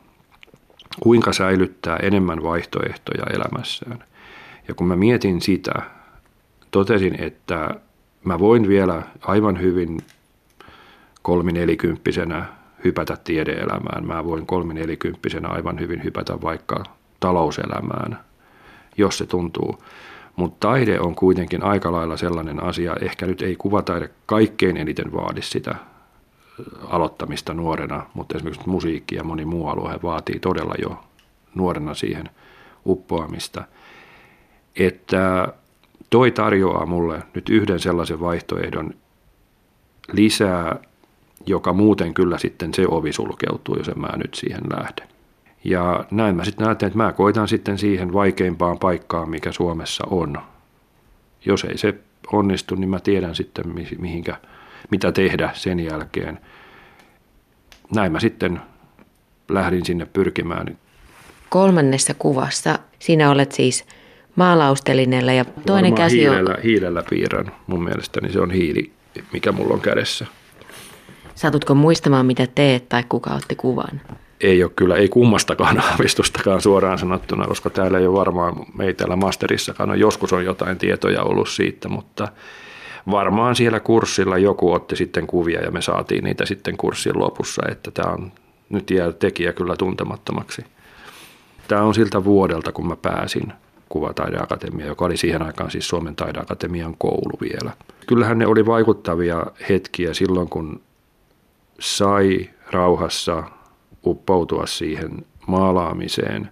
[1.01, 4.05] kuinka säilyttää enemmän vaihtoehtoja elämässään.
[4.69, 5.73] Ja kun mä mietin sitä,
[6.71, 7.71] totesin, että
[8.25, 10.01] mä voin vielä aivan hyvin
[11.23, 12.47] kolminelikymppisenä
[12.85, 14.07] hypätä tiedeelämään.
[14.07, 16.85] Mä voin kolminelikymppisenä aivan hyvin hypätä vaikka
[17.21, 18.19] talouselämään,
[18.97, 19.83] jos se tuntuu.
[20.37, 25.43] Mutta taide on kuitenkin aika lailla sellainen asia, ehkä nyt ei kuvataide kaikkein eniten vaadi
[25.43, 25.75] sitä
[26.89, 31.05] aloittamista nuorena, mutta esimerkiksi musiikki ja moni muu alue vaatii todella jo
[31.55, 32.31] nuorena siihen
[32.87, 33.65] uppoamista.
[34.77, 35.49] Että
[36.11, 38.95] toi tarjoaa mulle nyt yhden sellaisen vaihtoehdon
[40.13, 40.77] lisää,
[41.47, 45.12] joka muuten kyllä sitten se ovi sulkeutuu, jos en mä nyt siihen lähde.
[45.65, 50.39] Ja näin mä sitten ajattelen, että mä koitan sitten siihen vaikeimpaan paikkaan, mikä Suomessa on.
[51.45, 51.95] Jos ei se
[52.33, 53.65] onnistu, niin mä tiedän sitten
[53.99, 54.37] mihinkä
[54.91, 56.39] mitä tehdä sen jälkeen.
[57.95, 58.61] Näin mä sitten
[59.49, 60.79] lähdin sinne pyrkimään.
[61.49, 63.85] Kolmannessa kuvassa sinä olet siis
[64.37, 66.63] maalaustelinella ja toinen Varmaan käsi hiilellä, on...
[66.63, 67.53] hiilellä piirrän.
[67.67, 68.93] Mun mielestäni se on hiili,
[69.33, 70.27] mikä mulla on kädessä.
[71.35, 74.01] Satutko muistamaan, mitä teet tai kuka otti kuvan?
[74.43, 79.17] Ei ole kyllä, ei kummastakaan aavistustakaan suoraan sanottuna, koska täällä ei ole varmaan, ei täällä
[79.17, 82.29] masterissakaan ole, joskus on jotain tietoja ollut siitä, mutta
[83.11, 87.91] varmaan siellä kurssilla joku otti sitten kuvia ja me saatiin niitä sitten kurssin lopussa, että
[87.91, 88.33] tämä on
[88.71, 90.65] nyt jää tekijä kyllä tuntemattomaksi.
[91.69, 93.53] Tämä on siltä vuodelta, kun mä pääsin
[93.89, 97.73] Kuvataideakatemia, joka oli siihen aikaan siis Suomen taideakatemian koulu vielä.
[98.07, 100.81] Kyllähän ne oli vaikuttavia hetkiä silloin, kun
[101.81, 103.43] sai rauhassa
[104.07, 105.11] uppoutua siihen
[105.47, 106.49] maalaamiseen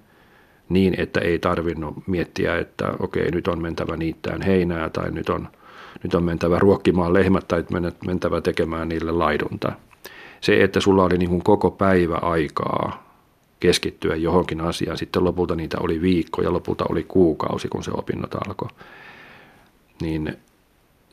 [0.69, 5.49] niin, että ei tarvinnut miettiä, että okei, nyt on mentävä niittään heinää tai nyt on,
[6.03, 7.65] nyt on mentävä ruokkimaan lehmät tai
[8.07, 9.73] mentävä tekemään niille laidunta.
[10.41, 13.11] Se, että sulla oli niin kuin koko päivä aikaa
[13.61, 18.35] keskittyä johonkin asiaan, sitten lopulta niitä oli viikko ja lopulta oli kuukausi, kun se opinnot
[18.35, 18.69] alkoi,
[20.01, 20.37] niin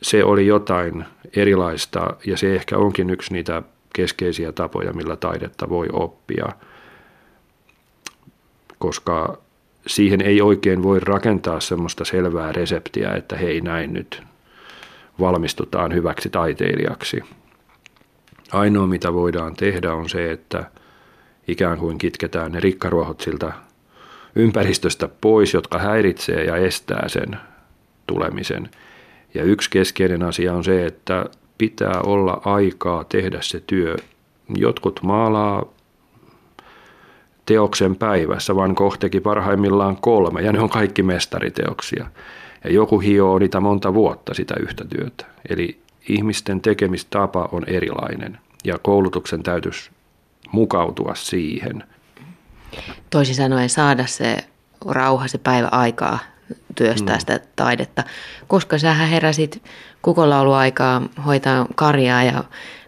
[0.02, 1.04] se oli jotain
[1.36, 6.46] erilaista ja se ehkä onkin yksi niitä keskeisiä tapoja, millä taidetta voi oppia,
[8.78, 9.38] koska
[9.86, 14.22] siihen ei oikein voi rakentaa semmoista selvää reseptiä, että hei näin nyt
[15.20, 17.22] valmistutaan hyväksi taiteilijaksi.
[18.52, 20.70] Ainoa mitä voidaan tehdä on se, että
[21.48, 23.52] ikään kuin kitketään ne rikkaruohot siltä
[24.36, 27.36] ympäristöstä pois, jotka häiritsee ja estää sen
[28.06, 28.70] tulemisen.
[29.34, 31.24] Ja yksi keskeinen asia on se, että
[31.58, 33.96] pitää olla aikaa tehdä se työ.
[34.56, 35.64] Jotkut maalaa
[37.46, 42.06] teoksen päivässä, vaan kohteki parhaimmillaan kolme, ja ne on kaikki mestariteoksia.
[42.64, 45.26] Ja joku hioo niitä monta vuotta sitä yhtä työtä.
[45.48, 49.90] Eli ihmisten tekemistapa on erilainen, ja koulutuksen täytyisi
[50.52, 51.84] mukautua siihen.
[53.10, 54.36] Toisin sanoen saada se
[54.86, 56.18] rauha, se päivä aikaa
[56.74, 57.20] työstää mm.
[57.20, 58.04] sitä taidetta.
[58.46, 59.62] Koska sä heräsit
[60.02, 62.44] kukolauluaikaa hoitaa karjaa ja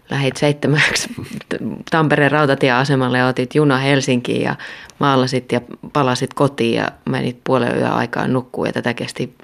[0.09, 1.09] lähit seitsemäksi
[1.91, 4.55] Tampereen rautatieasemalle ja otit juna Helsinkiin ja
[4.99, 5.61] maalasit ja
[5.93, 9.35] palasit kotiin ja menit puolen yön aikaan nukkuu ja tätä kesti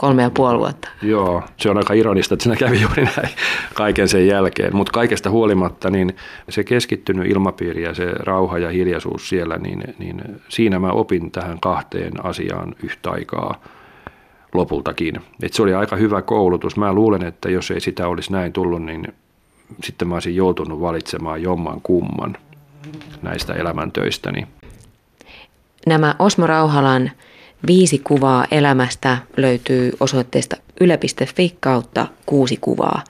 [0.00, 0.88] kolme ja puoli vuotta.
[1.02, 3.28] Joo, se on aika ironista, että siinä kävi juuri näin
[3.74, 4.76] kaiken sen jälkeen.
[4.76, 6.16] Mutta kaikesta huolimatta, niin
[6.48, 11.60] se keskittynyt ilmapiiri ja se rauha ja hiljaisuus siellä, niin, niin siinä mä opin tähän
[11.60, 13.60] kahteen asiaan yhtä aikaa
[14.54, 15.20] lopultakin.
[15.42, 16.76] Et se oli aika hyvä koulutus.
[16.76, 19.14] Mä luulen, että jos ei sitä olisi näin tullut, niin
[19.84, 22.36] sitten mä olisin joutunut valitsemaan jomman kumman
[23.22, 24.46] näistä elämäntöistäni.
[25.86, 27.10] Nämä Osmo Rauhalan
[27.66, 33.04] viisi kuvaa elämästä löytyy osoitteesta yle.fi kautta kuusi kuvaa.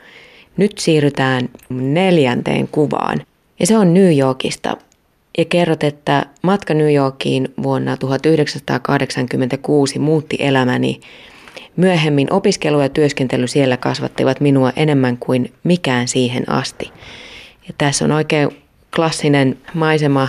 [0.57, 3.23] Nyt siirrytään neljänteen kuvaan
[3.61, 4.77] ja se on New Yorkista.
[5.39, 11.01] Ja kerrot, että matka New Yorkiin vuonna 1986 muutti elämäni
[11.77, 16.93] Myöhemmin opiskelu ja työskentely siellä kasvattivat minua enemmän kuin mikään siihen asti.
[17.69, 18.49] Ja tässä on oikein
[18.97, 20.29] klassinen maisema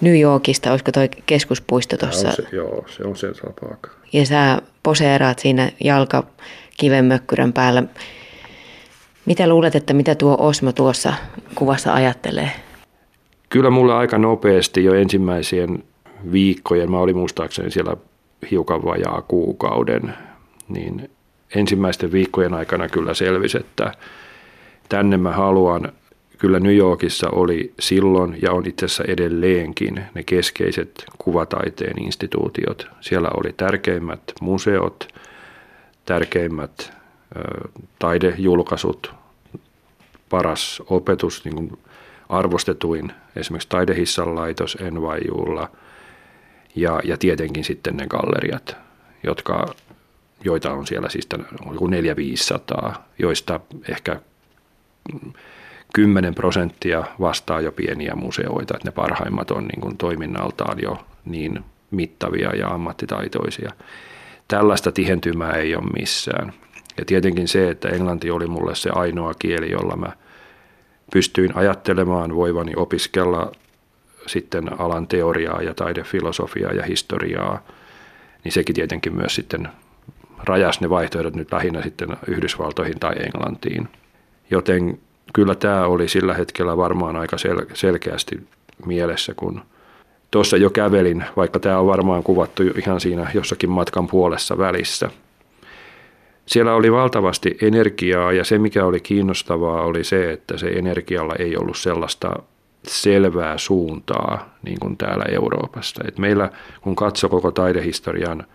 [0.00, 2.28] New Yorkista, olisiko toi keskuspuisto tuossa?
[2.52, 3.28] Joo, se on se
[3.60, 3.90] paikka.
[4.12, 6.24] Ja sä poseeraat siinä jalka
[6.76, 7.82] kivenmökkyrän päällä.
[9.26, 11.12] Mitä luulet, että mitä tuo Osmo tuossa
[11.54, 12.50] kuvassa ajattelee?
[13.48, 15.84] Kyllä mulle aika nopeasti jo ensimmäisien
[16.32, 17.96] viikkojen, mä olin muistaakseni siellä
[18.50, 20.14] hiukan vajaa kuukauden,
[20.68, 21.10] niin
[21.54, 23.92] ensimmäisten viikkojen aikana kyllä selvisi, että
[24.88, 25.92] tänne mä haluan.
[26.40, 32.86] Kyllä New Yorkissa oli silloin ja on itse asiassa edelleenkin ne keskeiset kuvataiteen instituutiot.
[33.00, 35.08] Siellä oli tärkeimmät museot,
[36.04, 36.92] tärkeimmät
[37.36, 39.14] ö, taidejulkaisut,
[40.28, 41.78] paras opetus, niin kuin
[42.28, 45.70] arvostetuin esimerkiksi taidehissan laitos NYUlla
[46.76, 48.76] ja, ja tietenkin sitten ne galleriat,
[49.22, 49.74] jotka
[50.44, 51.28] joita on siellä siis
[51.72, 54.20] joku 400-500, joista ehkä
[55.94, 61.64] 10 prosenttia vastaa jo pieniä museoita, että ne parhaimmat on niin kuin toiminnaltaan jo niin
[61.90, 63.70] mittavia ja ammattitaitoisia.
[64.48, 66.52] Tällaista tihentymää ei ole missään.
[66.98, 70.12] Ja tietenkin se, että englanti oli mulle se ainoa kieli, jolla mä
[71.12, 73.52] pystyin ajattelemaan voivani opiskella
[74.26, 77.62] sitten alan teoriaa ja taidefilosofiaa ja historiaa,
[78.44, 79.68] niin sekin tietenkin myös sitten
[80.44, 83.88] rajas ne vaihtoehdot nyt lähinnä sitten Yhdysvaltoihin tai Englantiin.
[84.50, 84.98] Joten
[85.32, 88.40] kyllä tämä oli sillä hetkellä varmaan aika sel- selkeästi
[88.86, 89.60] mielessä, kun
[90.30, 95.10] tuossa jo kävelin, vaikka tämä on varmaan kuvattu ihan siinä jossakin matkan puolessa välissä.
[96.46, 101.56] Siellä oli valtavasti energiaa ja se mikä oli kiinnostavaa oli se, että se energialla ei
[101.56, 102.42] ollut sellaista
[102.88, 106.04] selvää suuntaa niin kuin täällä Euroopassa.
[106.08, 108.46] Et meillä kun katsoo koko taidehistorian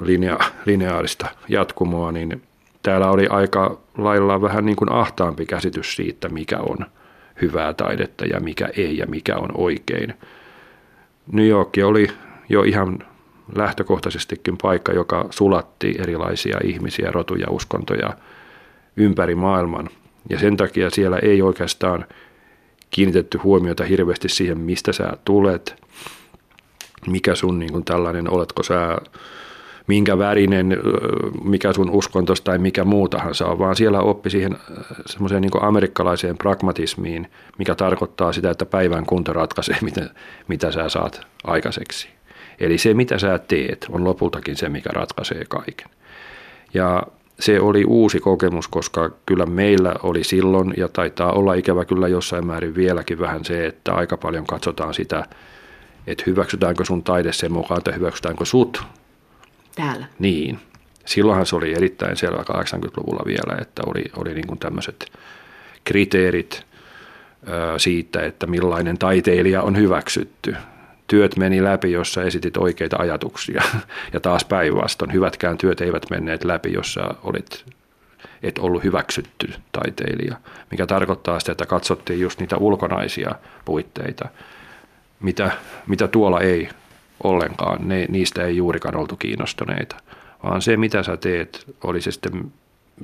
[0.00, 2.42] linea, lineaarista jatkumoa, niin
[2.86, 6.78] täällä oli aika lailla vähän niin kuin ahtaampi käsitys siitä, mikä on
[7.42, 10.14] hyvää taidetta ja mikä ei ja mikä on oikein.
[11.32, 12.08] New York oli
[12.48, 12.98] jo ihan
[13.56, 18.10] lähtökohtaisestikin paikka, joka sulatti erilaisia ihmisiä, rotuja, uskontoja
[18.96, 19.88] ympäri maailman.
[20.30, 22.04] Ja sen takia siellä ei oikeastaan
[22.90, 25.82] kiinnitetty huomiota hirveästi siihen, mistä sä tulet,
[27.06, 28.98] mikä sun niin kuin tällainen, oletko sä
[29.86, 30.78] minkä värinen,
[31.44, 34.56] mikä sun uskontos tai mikä muu tahansa on, vaan siellä oppi siihen
[35.06, 40.10] semmoiseen niin amerikkalaiseen pragmatismiin, mikä tarkoittaa sitä, että päivän kunto ratkaisee, mitä,
[40.48, 42.08] mitä sä saat aikaiseksi.
[42.60, 45.88] Eli se, mitä sä teet, on lopultakin se, mikä ratkaisee kaiken.
[46.74, 47.02] Ja
[47.40, 52.46] se oli uusi kokemus, koska kyllä meillä oli silloin, ja taitaa olla ikävä kyllä jossain
[52.46, 55.24] määrin vieläkin vähän se, että aika paljon katsotaan sitä,
[56.06, 58.82] että hyväksytäänkö sun taide sen mukaan, että hyväksytäänkö sut.
[59.76, 60.06] Täällä.
[60.18, 60.58] Niin.
[61.04, 65.12] Silloinhan se oli erittäin selvä 80-luvulla vielä, että oli, oli niin kuin tämmöiset
[65.84, 66.66] kriteerit
[67.76, 70.56] siitä, että millainen taiteilija on hyväksytty
[71.06, 73.62] työt meni läpi, jossa esitit oikeita ajatuksia.
[74.12, 77.64] Ja taas päinvastoin, hyvätkään työt eivät menneet läpi, jossa olit
[78.42, 80.36] et ollut hyväksytty taiteilija,
[80.70, 83.34] mikä tarkoittaa sitä, että katsottiin just niitä ulkonaisia
[83.64, 84.28] puitteita,
[85.20, 85.50] mitä,
[85.86, 86.68] mitä tuolla ei
[87.24, 89.96] ollenkaan, ne, niistä ei juurikaan oltu kiinnostuneita,
[90.42, 92.52] vaan se mitä sä teet, oli se sitten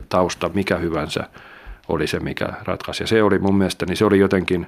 [0.08, 1.28] tausta mikä hyvänsä,
[1.88, 3.02] oli se mikä ratkaisi.
[3.02, 4.66] Ja se oli mun mielestä, niin se oli jotenkin,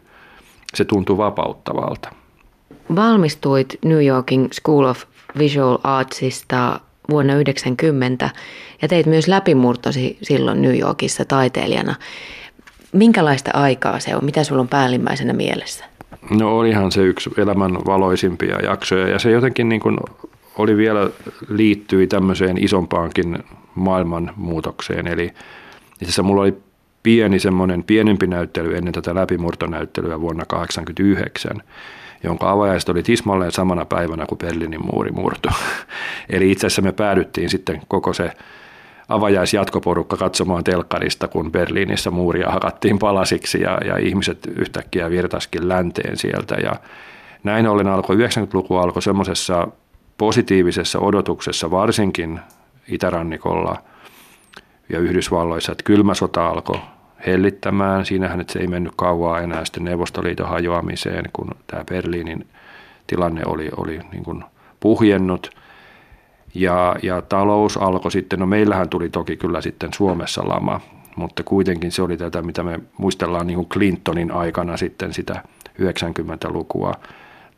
[0.74, 2.11] se tuntui vapauttavalta
[2.96, 5.02] valmistuit New Yorkin School of
[5.38, 6.80] Visual Artsista
[7.11, 8.30] vuonna 1990
[8.83, 11.94] ja teit myös läpimurtosi silloin New Yorkissa taiteilijana.
[12.92, 14.24] Minkälaista aikaa se on?
[14.24, 15.85] Mitä sulla on päällimmäisenä mielessä?
[16.31, 19.96] No olihan se yksi elämän valoisimpia jaksoja ja se jotenkin niin kuin
[20.59, 21.11] oli vielä
[21.48, 23.38] liittyi tämmöiseen isompaankin
[23.74, 25.07] maailmanmuutokseen.
[25.07, 25.37] Eli itse
[26.03, 26.55] asiassa mulla oli
[27.03, 31.62] pieni semmoinen pienempi näyttely ennen tätä läpimurtonäyttelyä vuonna 1989
[32.24, 35.53] jonka avajaiset oli tismalleen samana päivänä, kuin Berliinin muuri murtui.
[36.31, 38.31] Eli itse asiassa me päädyttiin sitten koko se
[39.09, 46.55] avajaisjatkoporukka katsomaan telkkarista, kun Berliinissä muuria hakattiin palasiksi ja, ja ihmiset yhtäkkiä virtaskin länteen sieltä.
[46.55, 46.73] Ja
[47.45, 49.69] näin ollen alkoi 90-luku alkoi semmoisessa
[50.19, 52.40] positiivisessa odotuksessa varsinkin
[52.88, 53.77] itärannikolla
[54.88, 56.81] ja Yhdysvalloissa, että kylmä sota alkoi
[57.27, 58.07] hellittämään.
[58.07, 62.47] Siinähän että se ei mennyt kauaa enää sitten Neuvostoliiton hajoamiseen, kun tämä Berliinin
[63.07, 64.45] tilanne oli, oli niin kuin
[64.81, 65.51] puhjennut.
[66.55, 70.81] Ja, ja talous alkoi sitten, no meillähän tuli toki kyllä sitten Suomessa lama,
[71.17, 75.43] mutta kuitenkin se oli tätä, mitä me muistellaan niin kuin Clintonin aikana sitten sitä
[75.81, 76.95] 90-lukua.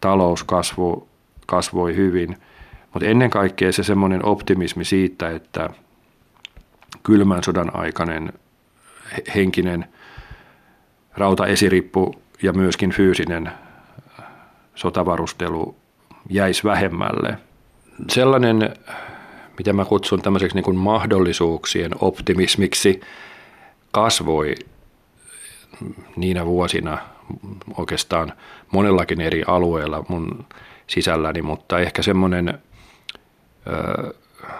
[0.00, 1.08] Talous kasvu,
[1.46, 2.36] kasvoi hyvin,
[2.92, 5.70] mutta ennen kaikkea se semmoinen optimismi siitä, että
[7.02, 8.32] kylmän sodan aikainen
[9.34, 9.84] henkinen
[11.14, 13.50] rautaesirippu ja myöskin fyysinen
[14.74, 15.76] sotavarustelu
[16.30, 17.38] jäisi vähemmälle.
[18.10, 18.76] Sellainen,
[19.58, 23.00] mitä mä kutsun tämmöiseksi niin kuin mahdollisuuksien optimismiksi,
[23.92, 24.54] kasvoi
[26.16, 26.98] niinä vuosina
[27.76, 28.32] oikeastaan
[28.72, 30.44] monellakin eri alueella mun
[30.86, 32.58] sisälläni, mutta ehkä semmoinen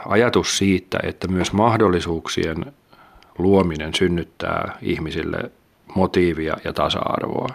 [0.08, 2.72] ajatus siitä, että myös mahdollisuuksien
[3.38, 5.50] luominen synnyttää ihmisille
[5.94, 7.48] motiivia ja tasa-arvoa.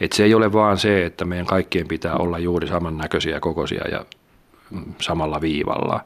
[0.00, 4.04] Et se ei ole vaan se, että meidän kaikkien pitää olla juuri samannäköisiä, kokoisia ja
[5.00, 6.04] samalla viivalla,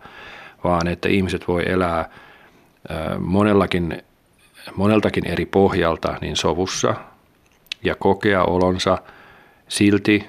[0.65, 2.09] vaan että ihmiset voi elää
[3.19, 4.03] monellakin,
[4.77, 6.95] moneltakin eri pohjalta niin sovussa
[7.85, 8.99] ja kokea olonsa
[9.69, 10.27] silti,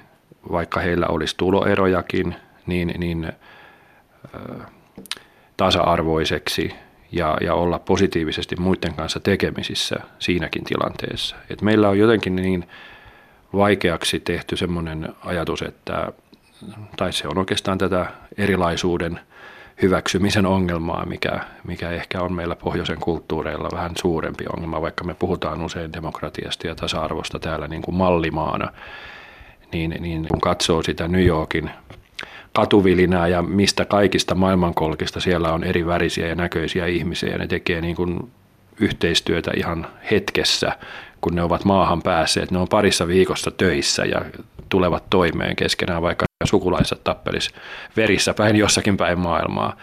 [0.51, 2.35] vaikka heillä olisi tuloerojakin,
[2.67, 3.31] niin, niin
[5.57, 6.73] tasa-arvoiseksi
[7.11, 11.35] ja, ja olla positiivisesti muiden kanssa tekemisissä siinäkin tilanteessa.
[11.49, 12.69] Et meillä on jotenkin niin
[13.53, 16.13] vaikeaksi tehty semmoinen ajatus, että,
[16.95, 18.05] tai se on oikeastaan tätä
[18.37, 19.19] erilaisuuden
[19.81, 25.61] hyväksymisen ongelmaa, mikä, mikä ehkä on meillä pohjoisen kulttuureilla vähän suurempi ongelma, vaikka me puhutaan
[25.61, 28.71] usein demokratiasta ja tasa-arvosta täällä niin kuin mallimaana,
[29.71, 31.71] niin, niin kun katsoo sitä New Yorkin
[32.53, 37.81] katuvilinää ja mistä kaikista maailmankolkista siellä on eri värisiä ja näköisiä ihmisiä ja ne tekee
[37.81, 38.31] niin kuin
[38.79, 40.77] yhteistyötä ihan hetkessä,
[41.21, 42.51] kun ne ovat maahan päässeet.
[42.51, 44.25] Ne on parissa viikossa töissä ja
[44.69, 47.49] tulevat toimeen keskenään, vaikka sukulaisensa tappelis
[47.97, 49.77] verissä päin jossakin päin maailmaa.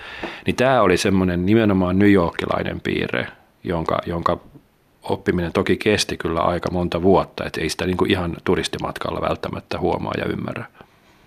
[0.46, 3.26] Niin tämä oli semmoinen nimenomaan New Yorkilainen piirre,
[3.64, 4.38] jonka, jonka
[5.02, 9.78] oppiminen toki kesti kyllä aika monta vuotta, että ei sitä niin kuin ihan turistimatkalla välttämättä
[9.78, 10.64] huomaa ja ymmärrä.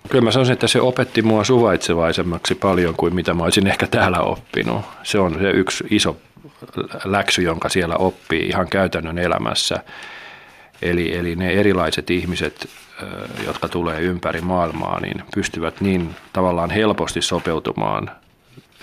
[0.10, 4.20] Kyllä mä sanoisin, että se opetti mua suvaitsevaisemmaksi paljon kuin mitä mä olisin ehkä täällä
[4.20, 4.82] oppinut.
[5.04, 6.18] Se on se yksi iso
[7.04, 9.84] läksy, jonka siellä oppii ihan käytännön elämässä.
[10.84, 12.70] Eli, eli ne erilaiset ihmiset,
[13.46, 18.12] jotka tulee ympäri maailmaa, niin pystyvät niin tavallaan helposti sopeutumaan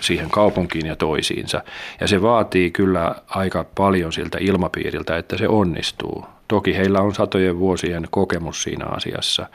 [0.00, 1.62] siihen kaupunkiin ja toisiinsa.
[2.00, 6.24] Ja se vaatii kyllä aika paljon siltä ilmapiiriltä, että se onnistuu.
[6.48, 9.46] Toki heillä on satojen vuosien kokemus siinä asiassa.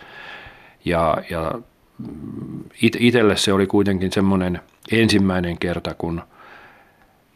[0.86, 1.52] Ja, ja
[3.00, 6.22] itselle se oli kuitenkin semmoinen ensimmäinen kerta, kun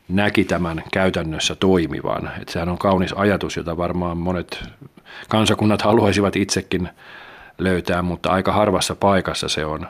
[0.09, 2.31] näki tämän käytännössä toimivan.
[2.41, 4.63] Että sehän on kaunis ajatus, jota varmaan monet
[5.29, 6.89] kansakunnat haluaisivat itsekin
[7.57, 9.87] löytää, mutta aika harvassa paikassa se on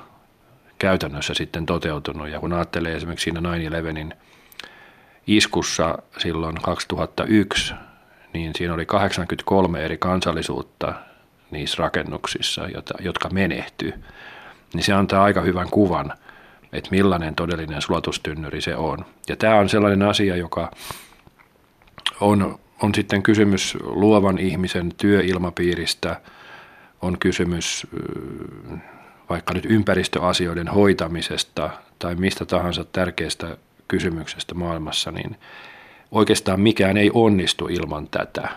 [0.79, 2.29] käytännössä sitten toteutunut.
[2.29, 4.15] Ja kun ajattelee esimerkiksi siinä 9-11
[5.27, 7.73] iskussa silloin 2001,
[8.33, 10.93] niin siinä oli 83 eri kansallisuutta
[11.51, 12.61] niissä rakennuksissa,
[12.99, 13.93] jotka menehtyi.
[14.73, 16.13] Niin se antaa aika hyvän kuvan,
[16.73, 19.05] että millainen todellinen sulatustynnyri se on.
[19.27, 20.71] Ja tämä on sellainen asia, joka
[22.21, 26.21] on, on sitten kysymys luovan ihmisen työilmapiiristä,
[27.01, 27.87] on kysymys
[29.29, 35.35] vaikka nyt ympäristöasioiden hoitamisesta tai mistä tahansa tärkeästä kysymyksestä maailmassa, niin
[36.11, 38.49] oikeastaan mikään ei onnistu ilman tätä.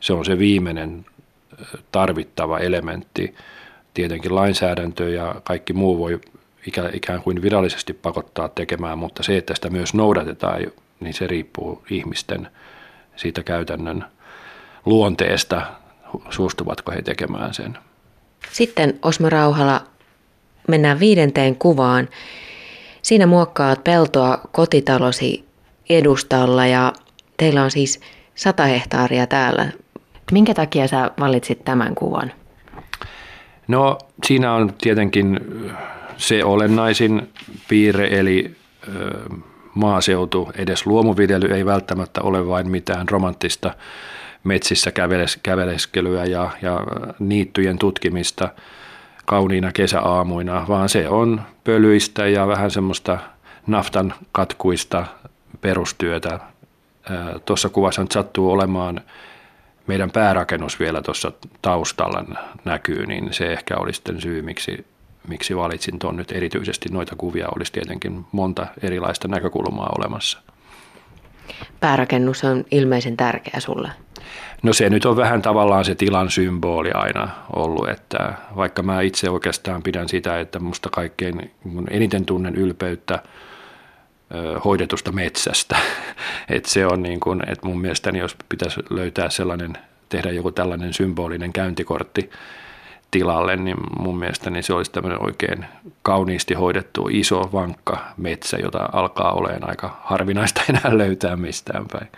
[0.00, 1.06] Se on se viimeinen
[1.92, 3.34] tarvittava elementti.
[3.94, 6.20] Tietenkin lainsäädäntö ja kaikki muu voi
[6.92, 10.66] ikään kuin virallisesti pakottaa tekemään, mutta se, että sitä myös noudatetaan,
[11.00, 12.48] niin se riippuu ihmisten
[13.16, 14.04] siitä käytännön
[14.84, 15.62] luonteesta,
[16.30, 17.78] suostuvatko he tekemään sen.
[18.52, 19.80] Sitten Osmo Rauhala,
[20.68, 22.08] mennään viidenteen kuvaan.
[23.02, 25.44] Siinä muokkaat peltoa kotitalosi
[25.90, 26.92] edustalla ja
[27.36, 28.00] teillä on siis
[28.34, 29.68] sata hehtaaria täällä.
[30.32, 32.32] Minkä takia sä valitsit tämän kuvan?
[33.68, 35.40] No siinä on tietenkin
[36.16, 37.32] se olennaisin
[37.68, 38.56] piirre, eli
[39.76, 43.74] maaseutu, edes luomuviljely ei välttämättä ole vain mitään romanttista
[44.44, 44.92] metsissä
[45.42, 46.80] käveleskelyä ja, ja
[47.18, 48.48] niittyjen tutkimista–
[49.26, 53.18] kauniina kesäaamuina, vaan se on pölyistä ja vähän semmoista
[53.66, 55.06] naftan katkuista
[55.60, 56.40] perustyötä.
[57.44, 59.00] Tuossa kuvassa nyt sattuu olemaan
[59.86, 62.24] meidän päärakennus vielä tuossa taustalla
[62.64, 64.86] näkyy, niin se ehkä oli sitten syy, miksi,
[65.28, 66.88] miksi valitsin tuon nyt erityisesti.
[66.88, 70.38] Noita kuvia olisi tietenkin monta erilaista näkökulmaa olemassa.
[71.80, 73.90] Päärakennus on ilmeisen tärkeä sulle.
[74.62, 79.30] No se nyt on vähän tavallaan se tilan symboli aina ollut, että vaikka mä itse
[79.30, 81.50] oikeastaan pidän sitä, että musta kaikkein
[81.90, 83.22] eniten tunnen ylpeyttä
[84.64, 85.76] hoidetusta metsästä.
[86.48, 89.72] että se on niin kuin, että mun mielestäni jos pitäisi löytää sellainen,
[90.08, 92.30] tehdä joku tällainen symbolinen käyntikortti
[93.10, 95.64] tilalle, niin mun mielestäni se olisi tämmöinen oikein
[96.02, 102.08] kauniisti hoidettu iso, vankka metsä, jota alkaa olemaan aika harvinaista enää löytää mistään päin.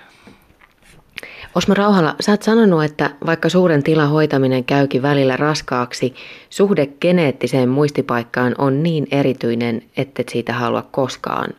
[1.55, 6.15] Osmo Rauhala, sä oot sanonut, että vaikka suuren tilan hoitaminen käykin välillä raskaaksi,
[6.51, 11.51] suhde geneettiseen muistipaikkaan on niin erityinen, että et siitä halua koskaan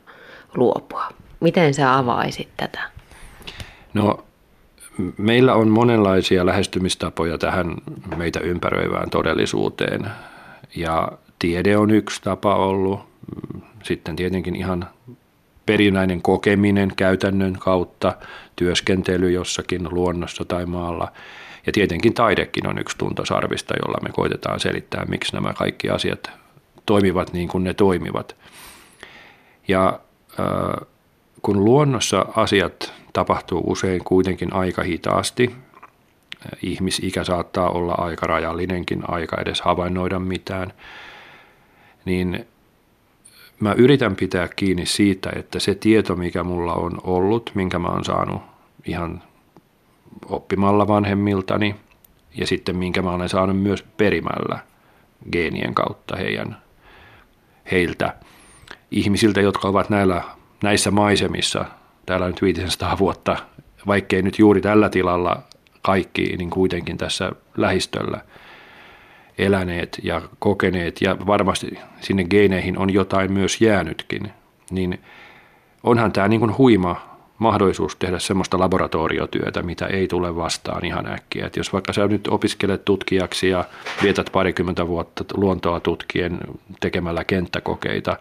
[0.55, 1.05] luopua.
[1.39, 2.79] Miten sä avaisit tätä?
[3.93, 4.23] No,
[5.17, 7.75] meillä on monenlaisia lähestymistapoja tähän
[8.17, 10.11] meitä ympäröivään todellisuuteen.
[10.75, 12.99] Ja tiede on yksi tapa ollut.
[13.83, 14.87] Sitten tietenkin ihan
[15.65, 18.15] perinnäinen kokeminen käytännön kautta,
[18.55, 21.11] työskentely jossakin luonnossa tai maalla.
[21.65, 26.31] Ja tietenkin taidekin on yksi tuntosarvista, jolla me koitetaan selittää, miksi nämä kaikki asiat
[26.85, 28.35] toimivat niin kuin ne toimivat.
[29.67, 29.99] Ja
[30.39, 30.87] äh,
[31.41, 35.55] kun luonnossa asiat tapahtuu usein kuitenkin aika hitaasti,
[36.61, 40.73] ihmisikä saattaa olla aika rajallinenkin aika edes havainnoida mitään,
[42.05, 42.45] niin
[43.59, 48.05] mä yritän pitää kiinni siitä, että se tieto, mikä mulla on ollut, minkä mä oon
[48.05, 48.41] saanut
[48.85, 49.23] ihan
[50.25, 51.75] oppimalla vanhemmiltani
[52.35, 54.59] ja sitten minkä mä olen saanut myös perimällä
[55.31, 56.57] geenien kautta heidän,
[57.71, 58.15] heiltä.
[58.91, 60.23] Ihmisiltä, jotka ovat näillä,
[60.63, 61.65] näissä maisemissa
[62.09, 63.37] täällä nyt 500 vuotta,
[63.87, 65.43] vaikkei nyt juuri tällä tilalla
[65.81, 68.21] kaikki, niin kuitenkin tässä lähistöllä–
[69.39, 74.31] eläneet ja kokeneet ja varmasti sinne geeneihin on jotain myös jäänytkin,
[74.71, 74.99] niin
[75.83, 81.45] onhan tämä niin kuin huima mahdollisuus tehdä semmoista laboratoriotyötä, mitä ei tule vastaan ihan äkkiä.
[81.45, 83.65] Et jos vaikka sä nyt opiskelet tutkijaksi ja
[84.03, 86.39] vietät parikymmentä vuotta luontoa tutkien
[86.79, 88.17] tekemällä kenttäkokeita,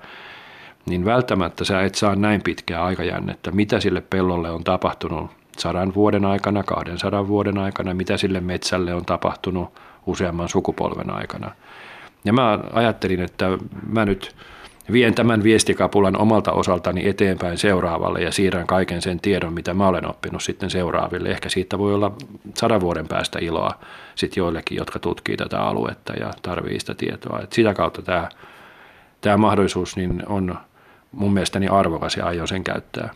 [0.86, 6.24] niin välttämättä sä et saa näin pitkää aikajännettä, mitä sille pellolle on tapahtunut sadan vuoden
[6.24, 9.72] aikana, 200 vuoden aikana, mitä sille metsälle on tapahtunut
[10.06, 11.50] useamman sukupolven aikana.
[12.24, 13.58] Ja mä ajattelin, että
[13.88, 14.34] mä nyt
[14.92, 20.10] vien tämän viestikapulan omalta osaltani eteenpäin seuraavalle ja siirrän kaiken sen tiedon, mitä mä olen
[20.10, 21.28] oppinut sitten seuraaville.
[21.28, 22.12] Ehkä siitä voi olla
[22.54, 23.70] sadan vuoden päästä iloa
[24.14, 27.40] sitten joillekin, jotka tutkii tätä aluetta ja tarvii sitä tietoa.
[27.42, 28.28] Et sitä kautta tämä,
[29.20, 30.58] tämä mahdollisuus niin on
[31.12, 33.10] mun mielestäni arvokas ja aion sen käyttää.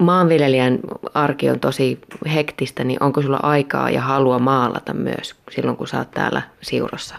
[0.00, 0.78] Maanviljelijän
[1.14, 1.98] arki on tosi
[2.34, 7.14] hektistä, niin onko sulla aikaa ja halua maalata myös silloin, kun sä oot täällä Siurossa?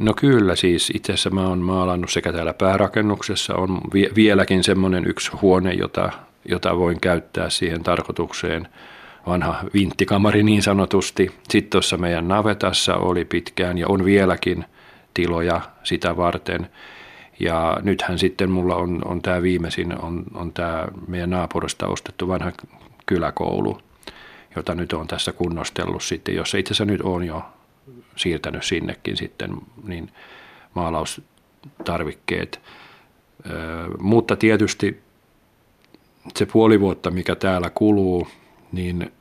[0.00, 0.92] No kyllä siis.
[0.94, 3.80] Itse asiassa mä oon maalannut sekä täällä päärakennuksessa on
[4.14, 6.10] vieläkin semmoinen yksi huone, jota,
[6.48, 8.68] jota voin käyttää siihen tarkoitukseen.
[9.26, 11.34] Vanha vinttikamari niin sanotusti.
[11.48, 14.64] Sitten tuossa meidän navetassa oli pitkään ja on vieläkin
[15.14, 16.68] tiloja sitä varten.
[17.40, 22.52] Ja nythän sitten mulla on, on tämä viimeisin, on, on tämä meidän naapurista ostettu vanha
[23.06, 23.80] kyläkoulu,
[24.56, 27.42] jota nyt on tässä kunnostellut sitten, jossa itse asiassa nyt on jo
[28.16, 29.50] siirtänyt sinnekin sitten
[29.86, 30.10] niin
[30.74, 32.60] maalaustarvikkeet.
[33.98, 35.00] Mutta tietysti
[36.36, 38.28] se puoli vuotta, mikä täällä kuluu,
[38.72, 39.12] niin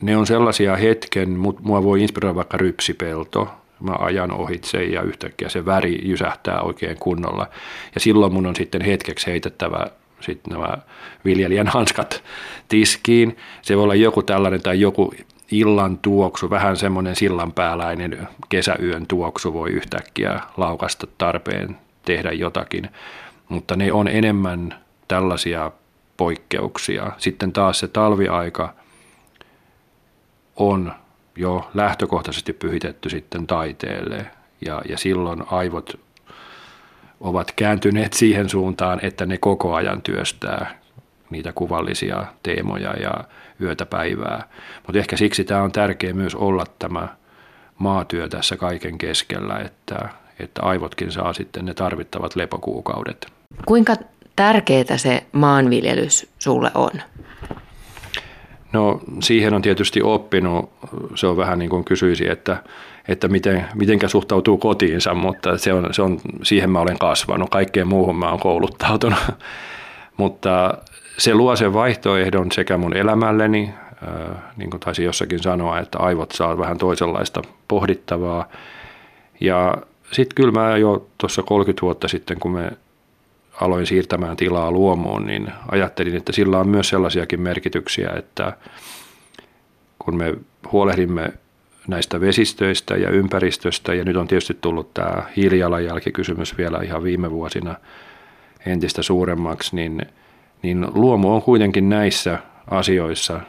[0.00, 1.30] ne on sellaisia hetken,
[1.60, 3.48] mua voi inspiroida vaikka rypsipelto,
[3.80, 7.46] mä ajan ohitse ja yhtäkkiä se väri jysähtää oikein kunnolla.
[7.94, 9.86] Ja silloin mun on sitten hetkeksi heitettävä
[10.20, 10.78] sitten nämä
[11.24, 12.24] viljelijän hanskat
[12.68, 13.36] tiskiin.
[13.62, 15.14] Se voi olla joku tällainen tai joku
[15.50, 22.90] illan tuoksu, vähän semmoinen sillanpääläinen kesäyön tuoksu voi yhtäkkiä laukasta tarpeen tehdä jotakin,
[23.48, 24.74] mutta ne on enemmän
[25.08, 25.72] tällaisia
[26.16, 27.12] poikkeuksia.
[27.18, 28.74] Sitten taas se talviaika
[30.56, 30.92] on
[31.36, 34.26] jo lähtökohtaisesti pyhitetty sitten taiteelle
[34.66, 36.00] ja, ja silloin aivot
[37.20, 40.78] ovat kääntyneet siihen suuntaan, että ne koko ajan työstää
[41.30, 43.24] niitä kuvallisia teemoja ja
[43.60, 44.48] yötä päivää.
[44.86, 47.08] Mutta ehkä siksi tämä on tärkeää myös olla tämä
[47.78, 50.08] maatyö tässä kaiken keskellä, että,
[50.38, 53.26] että aivotkin saa sitten ne tarvittavat lepokuukaudet.
[53.66, 53.94] Kuinka
[54.36, 56.90] tärkeää se maanviljelys sulle on?
[58.72, 60.70] No siihen on tietysti oppinut,
[61.14, 62.62] se on vähän niin kuin kysyisi, että,
[63.08, 67.88] että miten, mitenkä suhtautuu kotiinsa, mutta se on, se on, siihen mä olen kasvanut, kaikkeen
[67.88, 69.18] muuhun mä olen kouluttautunut.
[70.16, 70.78] mutta
[71.18, 73.70] se luo sen vaihtoehdon sekä mun elämälleni,
[74.56, 78.48] niin kuin taisin jossakin sanoa, että aivot saa vähän toisenlaista pohdittavaa.
[79.40, 79.76] Ja
[80.12, 82.72] sitten kyllä mä jo tuossa 30 vuotta sitten, kun me
[83.60, 88.56] aloin siirtämään tilaa luomuun, niin ajattelin, että sillä on myös sellaisiakin merkityksiä, että
[89.98, 90.34] kun me
[90.72, 91.32] huolehdimme
[91.88, 97.74] näistä vesistöistä ja ympäristöstä, ja nyt on tietysti tullut tämä hiilijalanjälkikysymys vielä ihan viime vuosina
[98.66, 100.02] entistä suuremmaksi, niin,
[100.62, 102.38] niin luomu on kuitenkin näissä
[102.70, 103.40] asioissa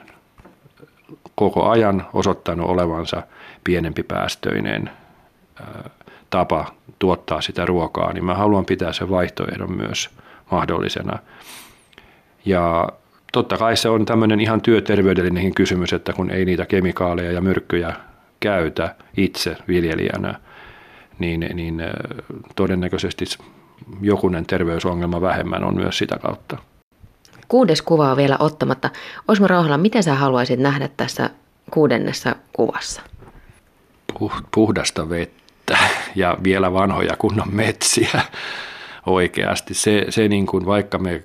[1.36, 3.24] koko ajan osoittanut olevansa
[3.64, 4.90] pienempi päästöinen
[6.38, 6.66] tapa
[7.00, 10.10] tuottaa sitä ruokaa, niin mä haluan pitää sen vaihtoehdon myös
[10.52, 11.20] mahdollisena.
[12.46, 12.90] Ja
[13.34, 17.94] totta kai se on tämmöinen ihan työterveydellinenkin kysymys, että kun ei niitä kemikaaleja ja myrkkyjä
[18.40, 20.40] käytä itse viljelijänä,
[21.20, 21.84] niin, niin
[22.56, 23.26] todennäköisesti
[24.02, 26.58] jokunen terveysongelma vähemmän on myös sitä kautta.
[27.48, 28.90] Kuudes kuva on vielä ottamatta.
[29.28, 31.30] Osmo Rauhala, miten sä haluaisit nähdä tässä
[31.72, 33.02] kuudennessa kuvassa?
[34.52, 35.47] Puhdasta vettä vettä
[36.18, 38.22] ja vielä vanhoja kunnon metsiä
[39.06, 39.74] oikeasti.
[39.74, 41.24] Se, se niin kuin, vaikka me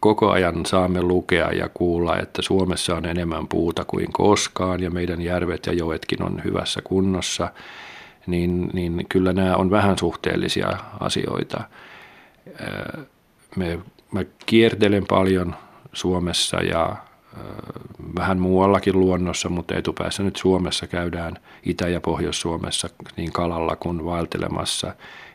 [0.00, 5.20] koko ajan saamme lukea ja kuulla, että Suomessa on enemmän puuta kuin koskaan ja meidän
[5.20, 7.50] järvet ja joetkin on hyvässä kunnossa,
[8.26, 11.60] niin, niin kyllä nämä on vähän suhteellisia asioita.
[13.56, 13.78] Me,
[14.12, 15.54] mä kiertelen paljon
[15.92, 16.96] Suomessa ja
[18.16, 24.86] vähän muuallakin luonnossa, mutta etupäässä nyt Suomessa käydään Itä- ja Pohjois-Suomessa niin kalalla kuin vaeltelemassa.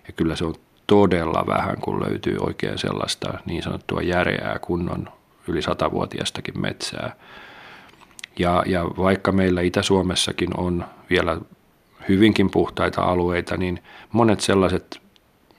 [0.07, 0.55] Ja kyllä se on
[0.87, 5.09] todella vähän, kun löytyy oikein sellaista niin sanottua järeää kunnon
[5.47, 7.15] yli satavuotiastakin metsää.
[8.39, 11.37] Ja, ja vaikka meillä Itä-Suomessakin on vielä
[12.09, 15.01] hyvinkin puhtaita alueita, niin monet sellaiset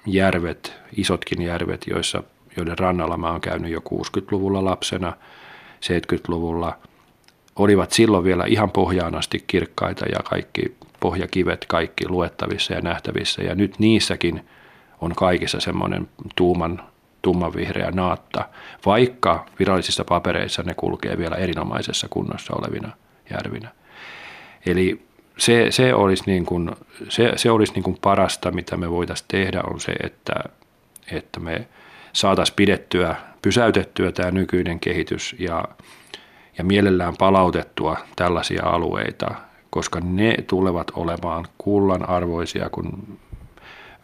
[0.06, 2.22] järvet, isotkin järvet, joissa,
[2.56, 5.12] joiden rannalla mä oon käynyt jo 60-luvulla lapsena–
[5.84, 6.78] 70-luvulla
[7.56, 13.42] olivat silloin vielä ihan pohjaan asti kirkkaita ja kaikki pohjakivet kaikki luettavissa ja nähtävissä.
[13.42, 14.46] Ja nyt niissäkin
[15.00, 16.82] on kaikissa semmoinen tuuman
[17.22, 18.48] tummanvihreä naatta,
[18.86, 22.92] vaikka virallisissa papereissa ne kulkee vielä erinomaisessa kunnossa olevina
[23.30, 23.68] järvinä.
[24.66, 25.02] Eli
[25.38, 26.70] se, se olisi, niin kuin,
[27.08, 30.34] se, se olisi niin kuin parasta, mitä me voitaisiin tehdä, on se, että,
[31.12, 31.68] että me
[32.12, 35.64] saataisiin pidettyä, pysäytettyä tämä nykyinen kehitys ja,
[36.58, 39.34] ja mielellään palautettua tällaisia alueita,
[39.70, 43.18] koska ne tulevat olemaan kullan arvoisia, kun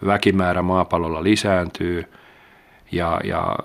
[0.07, 2.05] väkimäärä maapallolla lisääntyy
[2.93, 3.57] ja, ja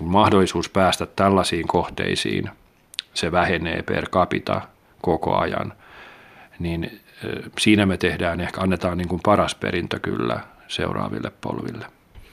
[0.00, 2.50] mahdollisuus päästä tällaisiin kohteisiin,
[3.14, 4.60] se vähenee per capita
[5.00, 5.72] koko ajan,
[6.58, 7.00] niin
[7.58, 11.86] siinä me tehdään, ehkä annetaan niin kuin paras perintö kyllä seuraaville polville.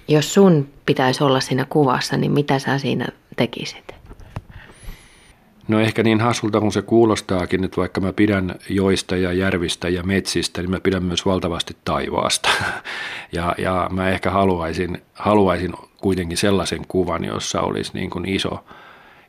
[0.07, 3.98] Jos sun pitäisi olla siinä kuvassa, niin mitä sä siinä tekisit?
[5.69, 10.03] No ehkä niin hassulta kun se kuulostaakin, että vaikka mä pidän joista ja järvistä ja
[10.03, 12.49] metsistä, niin mä pidän myös valtavasti taivaasta.
[13.31, 18.63] Ja, ja mä ehkä haluaisin, haluaisin kuitenkin sellaisen kuvan, jossa olisi niin kuin iso,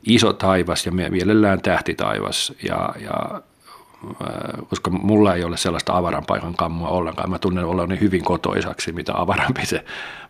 [0.07, 2.53] iso taivas ja mielellään tähtitaivas.
[2.63, 3.41] Ja, ja,
[4.69, 7.29] koska mulla ei ole sellaista avaran paikan kammua ollenkaan.
[7.29, 9.85] Mä tunnen olevani hyvin kotoisaksi, mitä avarampi se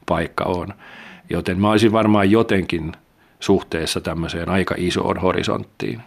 [0.05, 0.73] paikka on.
[1.29, 2.91] Joten mä olisin varmaan jotenkin
[3.41, 6.01] suhteessa tämmöiseen aika isoon horisonttiin.